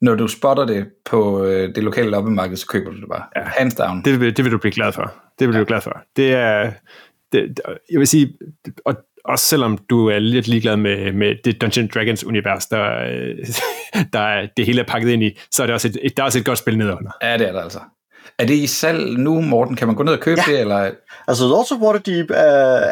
[0.00, 3.22] Når du spotter det på øh, det lokale loppemarked, så køber du det bare.
[3.36, 3.42] Ja.
[3.42, 4.02] Hands down.
[4.04, 5.14] Det, vil, det vil du blive glad for.
[5.38, 5.60] Det vil ja.
[5.60, 6.02] du blive glad for.
[6.16, 6.72] Det er,
[7.32, 8.38] det, jeg vil sige,
[8.84, 13.46] og, også selvom du er lidt ligeglad med, med det Dungeons Dragons univers, der, øh,
[14.12, 16.22] der er, det hele er pakket ind i, så er det også et, et, der
[16.22, 17.10] er også et godt spil nedenunder.
[17.22, 17.80] Ja, det er det altså.
[18.38, 19.76] Er det i salg nu, Morten?
[19.76, 20.52] Kan man gå ned og købe Ja.
[20.52, 20.60] det?
[20.60, 20.90] Eller?
[21.28, 22.34] Altså, Lords of Waterdeep er,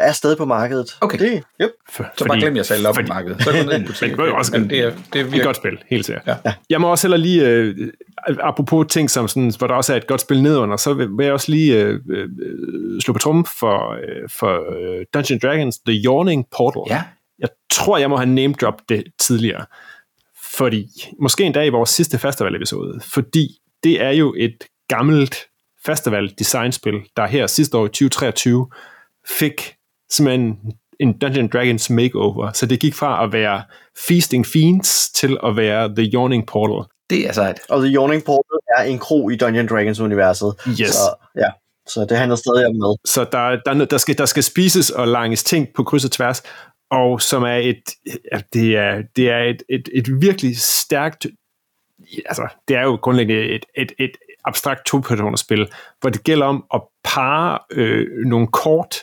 [0.07, 0.97] er stadig på markedet.
[1.01, 1.19] Okay.
[1.19, 1.69] Det, yep.
[1.91, 3.35] For, Så bare glem, jeg sagde loppemarked.
[3.39, 4.09] Så gå ned i en butik.
[4.11, 5.43] Men det er jo også men det er, det er et virkelig...
[5.43, 6.27] godt spil, helt sikkert.
[6.45, 6.53] Ja.
[6.69, 7.75] Jeg må også heller lige, øh,
[8.39, 11.23] apropos ting, som sådan, hvor der også er et godt spil nedenunder, så vil, vil
[11.23, 12.29] jeg også lige øh, øh,
[13.01, 16.81] slå på trummen for, øh, for øh, Dungeons Dragons The Yawning Portal.
[16.95, 17.03] Ja,
[17.39, 19.65] Jeg tror, jeg må have name drop det tidligere.
[20.43, 20.85] Fordi,
[21.21, 23.47] måske endda i vores sidste festival-episode, fordi
[23.83, 24.57] det er jo et
[24.87, 25.35] gammelt
[25.85, 28.67] festival-designspil, der her sidste år i 2023
[29.39, 29.75] fik
[30.11, 30.57] simpelthen
[30.99, 32.51] en Dungeons Dragons makeover.
[32.51, 33.63] Så det gik fra at være
[34.07, 36.89] Feasting Fiends til at være The Yawning Portal.
[37.09, 37.59] det er sejt.
[37.69, 40.53] Og The Yawning Portal er en kro i Dungeons Dragons universet.
[40.67, 40.89] Yes.
[40.89, 41.49] Så, ja.
[41.87, 42.95] Så det handler stadig om med.
[43.05, 46.43] Så der, der, der, skal, der skal spises og langes ting på kryds og tværs,
[46.91, 47.83] og som er et,
[48.31, 51.25] ja, det er, det er et, et, et virkelig stærkt,
[52.25, 54.11] altså det er jo grundlæggende et, et, et
[54.45, 55.67] abstrakt to-personerspil,
[56.01, 58.95] hvor det gælder om at parre øh, nogle kort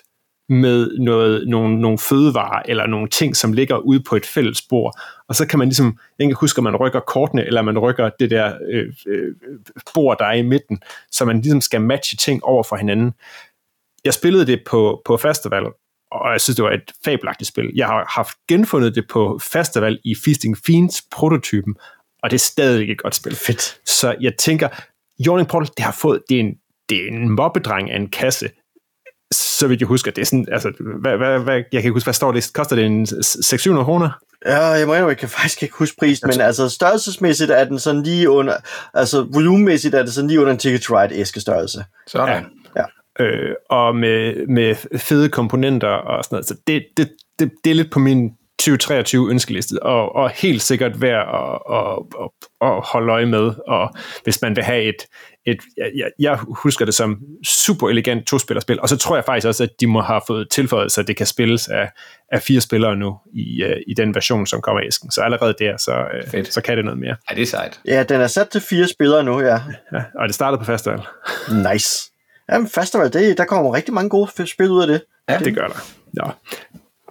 [0.49, 5.01] med noget, nogle, nogle fødevarer eller nogle ting, som ligger ude på et fælles bord.
[5.29, 8.11] Og så kan man ligesom, jeg kan huske, om man rykker kortene, eller man rykker
[8.21, 9.35] det der øh, øh,
[9.95, 13.13] bord, der er i midten, så man ligesom skal matche ting over for hinanden.
[14.05, 15.65] Jeg spillede det på, på festival,
[16.11, 17.71] og jeg synes, det var et fabelagtigt spil.
[17.75, 21.75] Jeg har haft genfundet det på festival i Feasting Fiends prototypen,
[22.23, 23.37] og det er stadig et godt spil.
[23.37, 23.81] Fedt.
[23.87, 24.69] Så jeg tænker,
[25.27, 26.55] Yawning Portal, det har fået, det er en,
[26.89, 28.49] det er en mobbedreng af en kasse,
[29.33, 32.07] så vidt jeg husker, det er sådan, altså, hvad, hvad, hvad, jeg kan ikke huske,
[32.07, 34.11] hvad står det, koster det en 600 kroner?
[34.47, 38.03] Ja, jeg må jeg kan faktisk ikke huske prisen, men altså størrelsesmæssigt er den sådan
[38.03, 38.57] lige under,
[38.95, 41.85] altså volumenmæssigt er det sådan lige under en Ticket to Ride æskestørrelse.
[42.07, 42.45] Sådan.
[42.77, 43.25] Ja.
[43.25, 46.47] øh, og med, med fede komponenter og sådan noget.
[46.47, 48.31] Så det, det, det, det er lidt på min
[48.65, 52.31] 2023 ønskeliste, og, og helt sikkert værd at, at, at,
[52.69, 53.95] at holde øje med, og
[54.25, 55.07] hvis man vil have et,
[55.47, 55.59] et
[55.97, 59.71] jeg, jeg husker det som super elegant to-spillerspil, og så tror jeg faktisk også, at
[59.81, 61.91] de må have fået tilføjet, så det kan spilles af,
[62.33, 65.11] af fire spillere nu i, uh, i den version, som kommer i æsken.
[65.11, 66.53] Så allerede der, så, uh, Fedt.
[66.53, 67.17] så kan det noget mere.
[67.31, 67.81] Ja, det er sejt.
[67.87, 69.61] Ja, den er sat til fire spillere nu, ja.
[69.93, 71.01] Ja, og det startede på festival.
[71.73, 72.13] Nice.
[72.53, 75.03] Jamen, festival, det, der kommer rigtig mange gode spil ud af det.
[75.29, 75.85] Ja, Det gør der.
[76.13, 76.31] Nå.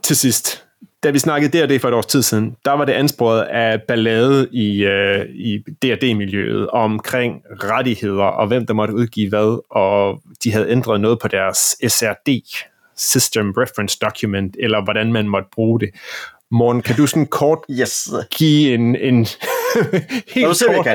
[0.03, 0.65] Til sidst,
[1.03, 4.47] da vi snakkede D&D for et års tid siden, der var det ansporet af ballade
[4.51, 10.69] i, uh, i D&D-miljøet omkring rettigheder og hvem der måtte udgive hvad, og de havde
[10.69, 12.29] ændret noget på deres SRD,
[12.97, 15.89] System Reference Document, eller hvordan man måtte bruge det.
[16.51, 18.09] Morgen, kan du sådan kort yes.
[18.31, 19.27] give en, en
[20.35, 20.87] helt kort,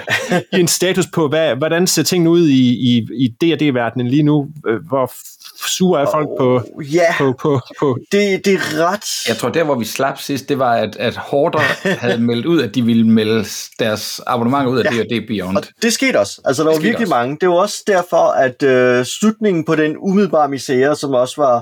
[0.50, 4.48] give en status på, hvad, hvordan ser tingene ud i, i, i D&D-verdenen lige nu?
[4.88, 5.12] Hvor
[5.59, 7.18] sure er folk på, oh, yeah.
[7.18, 7.98] på, på, på...
[8.12, 9.28] Det, det er ret...
[9.28, 11.59] Jeg tror, der hvor vi slap sidst, det var, at, at Horder
[12.04, 13.44] havde meldt ud, at de ville melde
[13.78, 15.02] deres abonnementer ud af ja.
[15.02, 15.57] D&D Beyond.
[15.57, 16.40] Og det skete også.
[16.44, 17.14] Altså, der det var virkelig også.
[17.14, 17.36] mange.
[17.40, 21.57] Det var også derfor, at øh, slutningen på den umiddelbare misære, som også var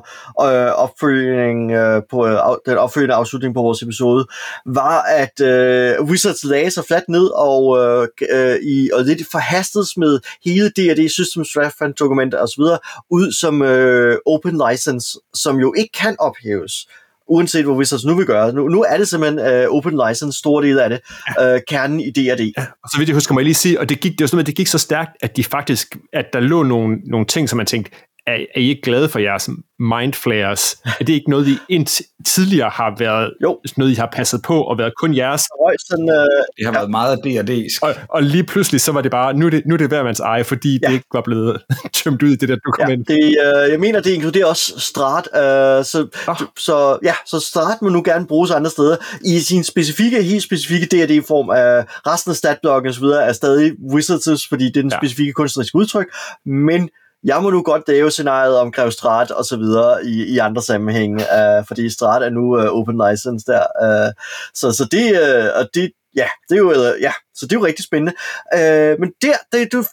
[0.48, 4.26] øh, opfølging, øh, på, øh, den opfølgende afslutning på vores episode,
[4.66, 9.86] var, at øh, Wizards lagde sig fladt ned og, øh, øh, i, og lidt forhastet
[9.96, 12.62] med hele D&D Systems Reference dokumenter osv.
[13.10, 13.83] ud som øh,
[14.26, 16.86] open license, som jo ikke kan ophæves
[17.28, 18.52] uanset hvad Wizards nu vil gøre.
[18.52, 22.10] Nu, nu er det simpelthen uh, open license, stor del af det, uh, kernen i
[22.10, 22.52] D&D.
[22.58, 24.26] Ja, og så vidt jeg husker, må jeg lige sige, og det gik, det var
[24.26, 27.48] sådan, at det gik så stærkt, at de faktisk, at der lå nogle, nogle ting,
[27.48, 27.90] som man tænkte,
[28.26, 29.48] er, er I ikke glade for jeres
[29.78, 30.76] mindflares?
[31.00, 31.86] Er det ikke noget, I ind,
[32.26, 33.60] tidligere har været jo.
[33.76, 35.42] noget, I har passet på, og været kun jeres?
[35.88, 36.16] Sådan, øh,
[36.56, 36.78] det har ja.
[36.78, 37.78] været meget D&D'sk.
[37.82, 40.20] Og, og lige pludselig, så var det bare, nu er det, nu er det hvermands
[40.20, 40.86] eje, fordi ja.
[40.86, 41.62] det ikke var blevet
[42.04, 43.04] tømt ud i det der, du kom ja, ind.
[43.04, 46.36] Det, øh, jeg mener, det inkluderer også Strat, øh, så, oh.
[46.58, 48.96] så, ja, så Strat må nu gerne bruges andre steder.
[49.24, 53.04] I sin specifikke, helt specifikke D&D-form af resten af statblokken osv.
[53.04, 54.96] er stadig Wizards, fordi det er den ja.
[54.96, 56.06] specifikke kunstneriske udtryk,
[56.46, 56.88] men
[57.24, 60.62] jeg må nu godt dæve scenariet om Grev Strat og så videre i, i andre
[60.62, 63.64] sammenhænge, øh, fordi Strat er nu øh, open license der.
[63.82, 64.12] Øh,
[64.54, 67.60] så, så det, øh, og det, ja, det er jo, øh, ja, så det er
[67.60, 68.12] jo rigtig spændende.
[68.54, 69.84] Øh, men der, det, du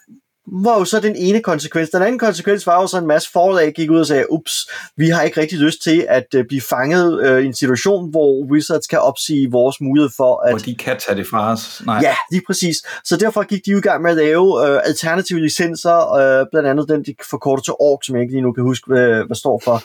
[0.52, 1.90] var jo så den ene konsekvens.
[1.90, 5.10] Den anden konsekvens var jo så en masse forlag gik ud og sagde, ups, vi
[5.10, 8.88] har ikke rigtig lyst til at uh, blive fanget uh, i en situation, hvor Wizards
[8.88, 10.52] kan opsige vores mulighed for at...
[10.52, 11.82] Hvor de kan tage det fra os.
[11.86, 12.00] Nej.
[12.04, 12.78] Ja, lige præcis.
[13.04, 15.98] Så derfor gik de i gang med at lave uh, alternative licenser,
[16.42, 18.88] uh, blandt andet den, de forkorter til ORG, som jeg ikke lige nu kan huske,
[18.88, 19.84] hvad, hvad står for.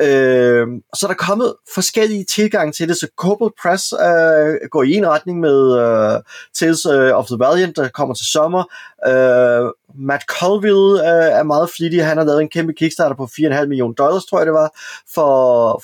[0.00, 4.92] Øh, så der er kommet forskellige tilgange til det, så Corporate Press øh, går i
[4.92, 6.20] en retning med øh,
[6.54, 8.64] Tales øh, of the Valiant, der kommer til sommer.
[9.06, 9.72] Øh,
[10.08, 13.94] Matt Colville øh, er meget flittig, han har lavet en kæmpe kickstarter på 4,5 millioner
[13.94, 14.70] dollars, tror jeg det var,
[15.14, 15.32] for,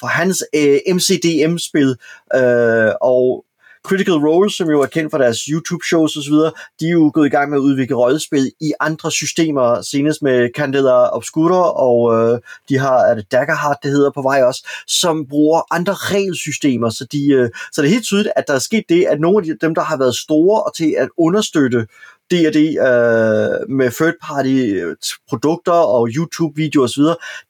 [0.01, 1.97] for hans øh, MCDM-spil,
[2.35, 3.45] øh, og
[3.85, 6.35] Critical Role, som jo er kendt for deres YouTube-shows osv.,
[6.81, 10.49] de er jo gået i gang med at udvikle rollespil i andre systemer, senest med
[10.57, 15.27] Candela Obscura, og øh, de har, er det Daggerheart, det hedder på vej også, som
[15.27, 18.85] bruger andre regelsystemer, så, de, øh, så det er helt tydeligt, at der er sket
[18.89, 21.87] det, at nogle af dem, der har været store og til at understøtte
[22.31, 24.97] D&D øh, med third-party øh,
[25.29, 27.03] produkter og YouTube-videoer osv.,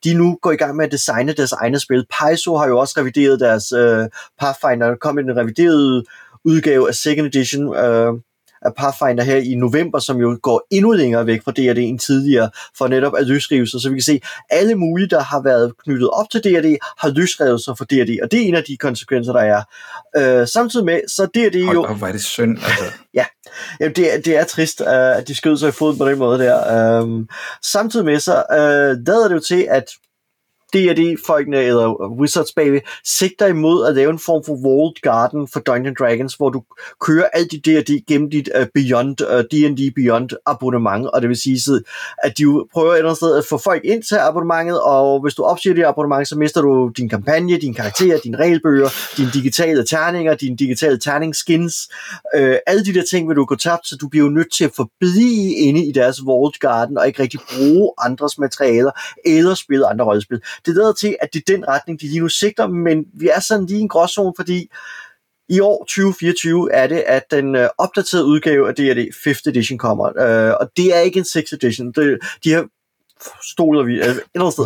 [0.03, 2.05] de nu går i gang med at designe deres egne spil.
[2.19, 4.05] Paizo har jo også revideret deres øh,
[4.39, 6.05] Pathfinder, der kom en revideret
[6.45, 8.13] udgave af second edition øh,
[8.65, 12.49] af Pathfinder her i november, som jo går endnu længere væk fra D&D end tidligere,
[12.77, 13.81] for netop at løsrive sig.
[13.81, 17.63] Så vi kan se, alle mulige, der har været knyttet op til D&D, har løsrevet
[17.63, 19.61] sig fra D&D, og det er en af de konsekvenser, der er.
[20.17, 21.85] Øh, samtidig med, så D&D jo...
[21.85, 22.85] Hold hvor er det synd, altså.
[23.13, 23.25] ja,
[23.79, 26.17] Jamen, det, er, det er trist, uh, at de skød sig i foden på den
[26.17, 27.01] måde der.
[27.01, 27.29] Um,
[27.61, 29.85] samtidig med, så uh, lader det jo til, at
[30.73, 35.97] D&D-folkene, eller Wizards baby, sigter imod at lave en form for walled garden for Dungeons
[35.99, 36.63] Dragons, hvor du
[37.01, 41.29] kører alt dit D&D gennem dit uh, Beyond, øh, uh, D&D Beyond abonnement, og det
[41.29, 41.81] vil sige,
[42.23, 42.43] at de
[42.73, 45.75] prøver et eller andet sted at få folk ind til abonnementet, og hvis du opsiger
[45.75, 50.57] det abonnement, så mister du din kampagne, din karakter, dine regelbøger, dine digitale terninger, dine
[50.57, 51.89] digitale terningskins,
[52.37, 54.65] uh, alle de der ting vil du gå tabt, så du bliver jo nødt til
[54.65, 58.91] at forblive inde i deres walled garden, og ikke rigtig bruge andres materialer,
[59.25, 62.29] eller spille andre rollespil det lader til, at det er den retning, de lige nu
[62.29, 64.69] sigter, men vi er sådan lige i en gråzone, fordi
[65.49, 70.05] i år 2024 er det, at den øh, opdaterede udgave af D&D 5th edition kommer,
[70.05, 71.91] øh, og det er ikke en 6th edition.
[71.91, 72.67] Det, de har
[73.51, 74.65] stoler vi øh, et eller sted.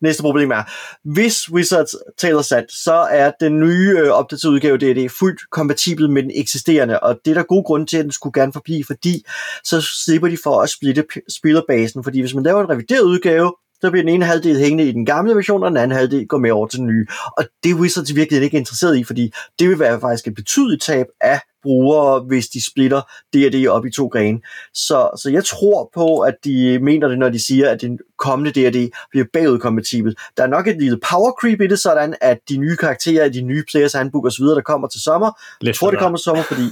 [0.00, 0.62] Næste problem er,
[1.04, 6.22] hvis Wizards taler sandt, så er den nye øh, opdaterede udgave D&D fuldt kompatibel med
[6.22, 9.24] den eksisterende, og det er der god grund til, at den skulle gerne forblive, fordi
[9.64, 11.04] så slipper de for at splitte
[11.38, 14.92] spillerbasen, fordi hvis man laver en revideret udgave, så bliver den ene halvdel hængende i
[14.92, 17.06] den gamle version, og den anden halvdel går med over til den nye.
[17.36, 20.82] Og det er Wizards virkelig ikke interesseret i, fordi det vil være faktisk et betydeligt
[20.82, 23.00] tab af brugere, hvis de splitter
[23.34, 24.40] D&D op i to grene.
[24.74, 28.50] Så, så jeg tror på, at de mener det, når de siger, at den kommende
[28.50, 30.16] D&D bliver bagudkompatibel.
[30.36, 33.42] Der er nok et lille power creep i det, sådan at de nye karakterer, de
[33.42, 36.42] nye players handbook osv., der kommer til sommer, Lidt jeg tror, det kommer til sommer,
[36.42, 36.62] fordi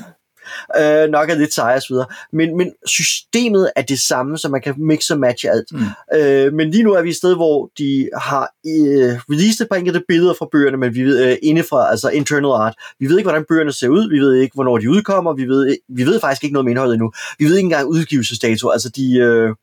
[0.79, 1.95] øh, nok er lidt seje osv.
[2.33, 5.73] Men, men systemet er det samme, så man kan mixe og matche alt.
[5.73, 6.19] Mm.
[6.19, 9.77] Øh, men lige nu er vi et sted, hvor de har øh, released et par
[9.77, 12.75] enkelte billeder fra bøgerne, men vi ved øh, indefra, altså internal art.
[13.01, 15.77] Vi ved ikke, hvordan bøgerne ser ud, vi ved ikke, hvornår de udkommer, vi ved,
[15.89, 17.13] vi ved faktisk ikke noget om indholdet endnu.
[17.39, 19.17] Vi ved ikke engang udgivelsesdato, altså de...
[19.17, 19.55] Øh,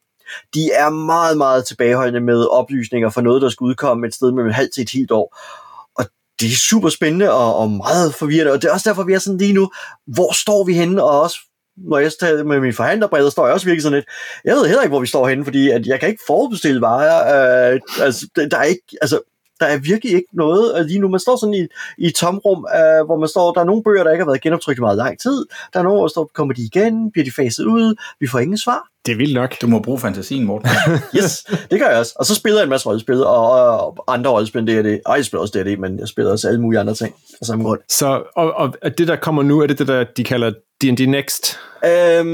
[0.53, 4.51] de er meget, meget tilbageholdende med oplysninger for noget, der skal udkomme et sted mellem
[4.51, 5.37] halvt til et helt år.
[6.43, 9.19] Det er super spændende og, og meget forvirrende, og det er også derfor, vi er
[9.19, 9.71] sådan lige nu,
[10.07, 11.37] hvor står vi henne, og også
[11.77, 14.05] når jeg tager med min forhandlerbriller, står jeg også virkelig sådan lidt,
[14.45, 17.73] jeg ved heller ikke, hvor vi står henne, fordi at jeg kan ikke forudbestille varer,
[17.73, 19.19] øh, altså, der er ikke, altså,
[19.59, 21.07] der er virkelig ikke noget øh, lige nu.
[21.07, 21.67] Man står sådan i,
[21.97, 24.41] i et tomrum, øh, hvor man står, der er nogle bøger, der ikke har været
[24.41, 25.45] genoptrykt i meget lang tid.
[25.73, 27.11] Der er nogle, hvor der står, kommer de igen?
[27.11, 27.95] Bliver de faset ud?
[28.19, 28.92] Vi får ingen svar.
[29.05, 29.61] Det er vildt nok.
[29.61, 30.69] Du må bruge fantasien, Morten.
[31.17, 32.13] yes, det gør jeg også.
[32.15, 35.01] Og så spiller jeg en masse rollespil, og, og andre rollespil, det er det.
[35.05, 37.63] Og jeg spiller også det, men jeg spiller også alle mulige andre ting på samme
[37.63, 37.79] grund.
[37.89, 40.51] Så, og, og det, der kommer nu, er det det, der de kalder
[40.83, 41.59] D&D Next?
[41.85, 42.27] Øhm,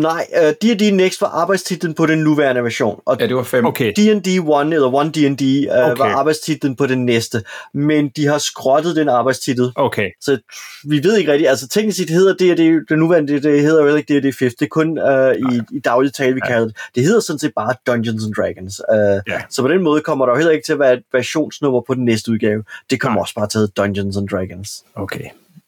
[0.00, 3.00] nej, uh, D&D Next var arbejdstitlen på den nuværende version.
[3.06, 3.66] Og ja, det var fem.
[3.66, 3.92] Okay.
[3.96, 5.98] D&D 1 eller 1 D&D uh, okay.
[5.98, 7.42] var arbejdstitlen på den næste.
[7.74, 9.72] Men de har skrottet den arbejdstitel.
[9.74, 10.10] Okay.
[10.20, 10.38] Så
[10.84, 11.50] vi ved ikke rigtigt.
[11.50, 14.50] Altså teknisk set hedder det, det, det nuværende, det, det hedder jo ikke D&D 5.
[14.50, 16.50] Det er kun uh, i, i daglig tale, vi ja.
[16.50, 16.76] kalder det.
[16.94, 18.80] Det hedder sådan set bare Dungeons and Dragons.
[18.92, 19.40] Uh, ja.
[19.50, 21.94] Så på den måde kommer der jo heller ikke til at være et versionsnummer på
[21.94, 22.64] den næste udgave.
[22.90, 23.22] Det kommer Nej.
[23.22, 24.84] også bare til Dungeons and Dragons.
[24.94, 25.24] Okay.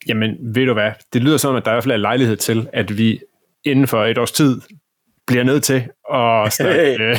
[0.08, 0.90] Jamen, ved du hvad?
[1.12, 3.20] Det lyder som, at der er i hvert fald er lejlighed til, at vi
[3.64, 4.60] inden for et års tid
[5.26, 7.00] bliver nødt til at snakke, hey.
[7.00, 7.18] øh,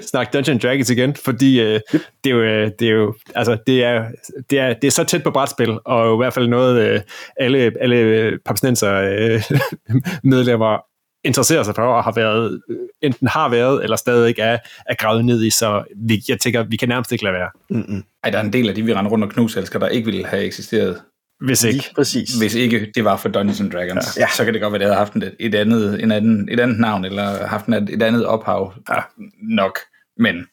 [0.10, 1.80] snakke Dungeons Dragons igen, fordi øh,
[2.24, 4.06] det, er jo, øh, det er jo, altså, det er,
[4.50, 7.00] det er, det er så tæt på brætspil, og i hvert fald noget, øh,
[7.36, 9.42] alle, alle papsnenser øh,
[10.32, 10.87] medlemmer
[11.24, 14.94] interesserer sig for, og har været, øh, enten har været, eller stadig ikke er, er
[14.94, 17.50] gravet ned i, så vi, jeg tænker, vi kan nærmest ikke lade være.
[17.70, 18.04] Mm-mm.
[18.24, 20.26] Ej, der er en del af de, vi render rundt og knuselsker, der ikke ville
[20.26, 21.00] have eksisteret
[21.40, 21.76] hvis ikke.
[21.76, 22.38] Lige præcis.
[22.38, 24.26] Hvis ikke det var for Dungeons and Dragons, ja.
[24.36, 26.60] så kan det godt være, at det havde haft et, et, andet, en anden, et
[26.60, 29.00] andet navn, eller haft et, et andet ophav ja.
[29.42, 29.78] nok.
[30.16, 30.46] Men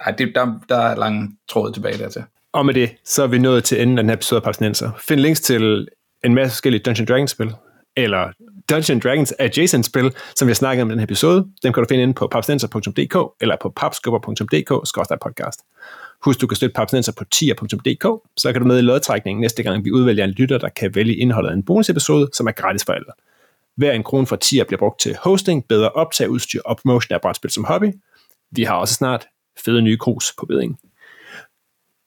[0.00, 2.22] ej, det, der, der er lang tråd tilbage dertil.
[2.52, 4.90] Og med det, så er vi nået til enden af den her episode af.
[5.00, 5.88] Find links til
[6.24, 7.52] en masse forskellige Dungeons Dragons-spil,
[7.96, 8.32] eller
[8.70, 11.46] Dungeons Dragons adjacent spil, som vi har snakket om i den her episode.
[11.62, 15.64] Dem kan du finde inde på papsnenser.dk eller på papskubber.dk-podcast.
[16.24, 19.84] Husk, du kan støtte Papsnenser på tier.dk, så kan du med i lodtrækningen næste gang,
[19.84, 22.92] vi udvælger en lytter, der kan vælge indholdet af en bonusepisode, som er gratis for
[22.92, 23.06] alle.
[23.76, 27.20] Hver en krone fra tier bliver brugt til hosting, bedre optag, udstyr og promotion af
[27.20, 27.92] brætspil som hobby.
[28.50, 29.26] Vi har også snart
[29.64, 30.78] fede nye krus på beding.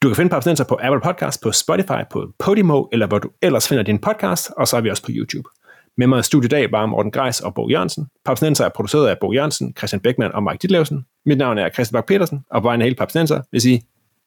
[0.01, 3.67] Du kan finde Papsnenser på Apple Podcast, på Spotify, på Podimo, eller hvor du ellers
[3.67, 5.49] finder din podcast, og så er vi også på YouTube.
[5.97, 8.07] Med mig i studiet i dag var Morten Greis og Bo Jørgensen.
[8.25, 11.05] Papsnenser er produceret af Bo Jørgensen, Christian Beckmann og Mike Ditlevsen.
[11.25, 13.83] Mit navn er Christian Bak petersen og på vegne af hele Papsnenser vil sige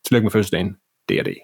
[0.07, 0.77] Tillykke med fødselsdagen.
[1.09, 1.37] Det er det.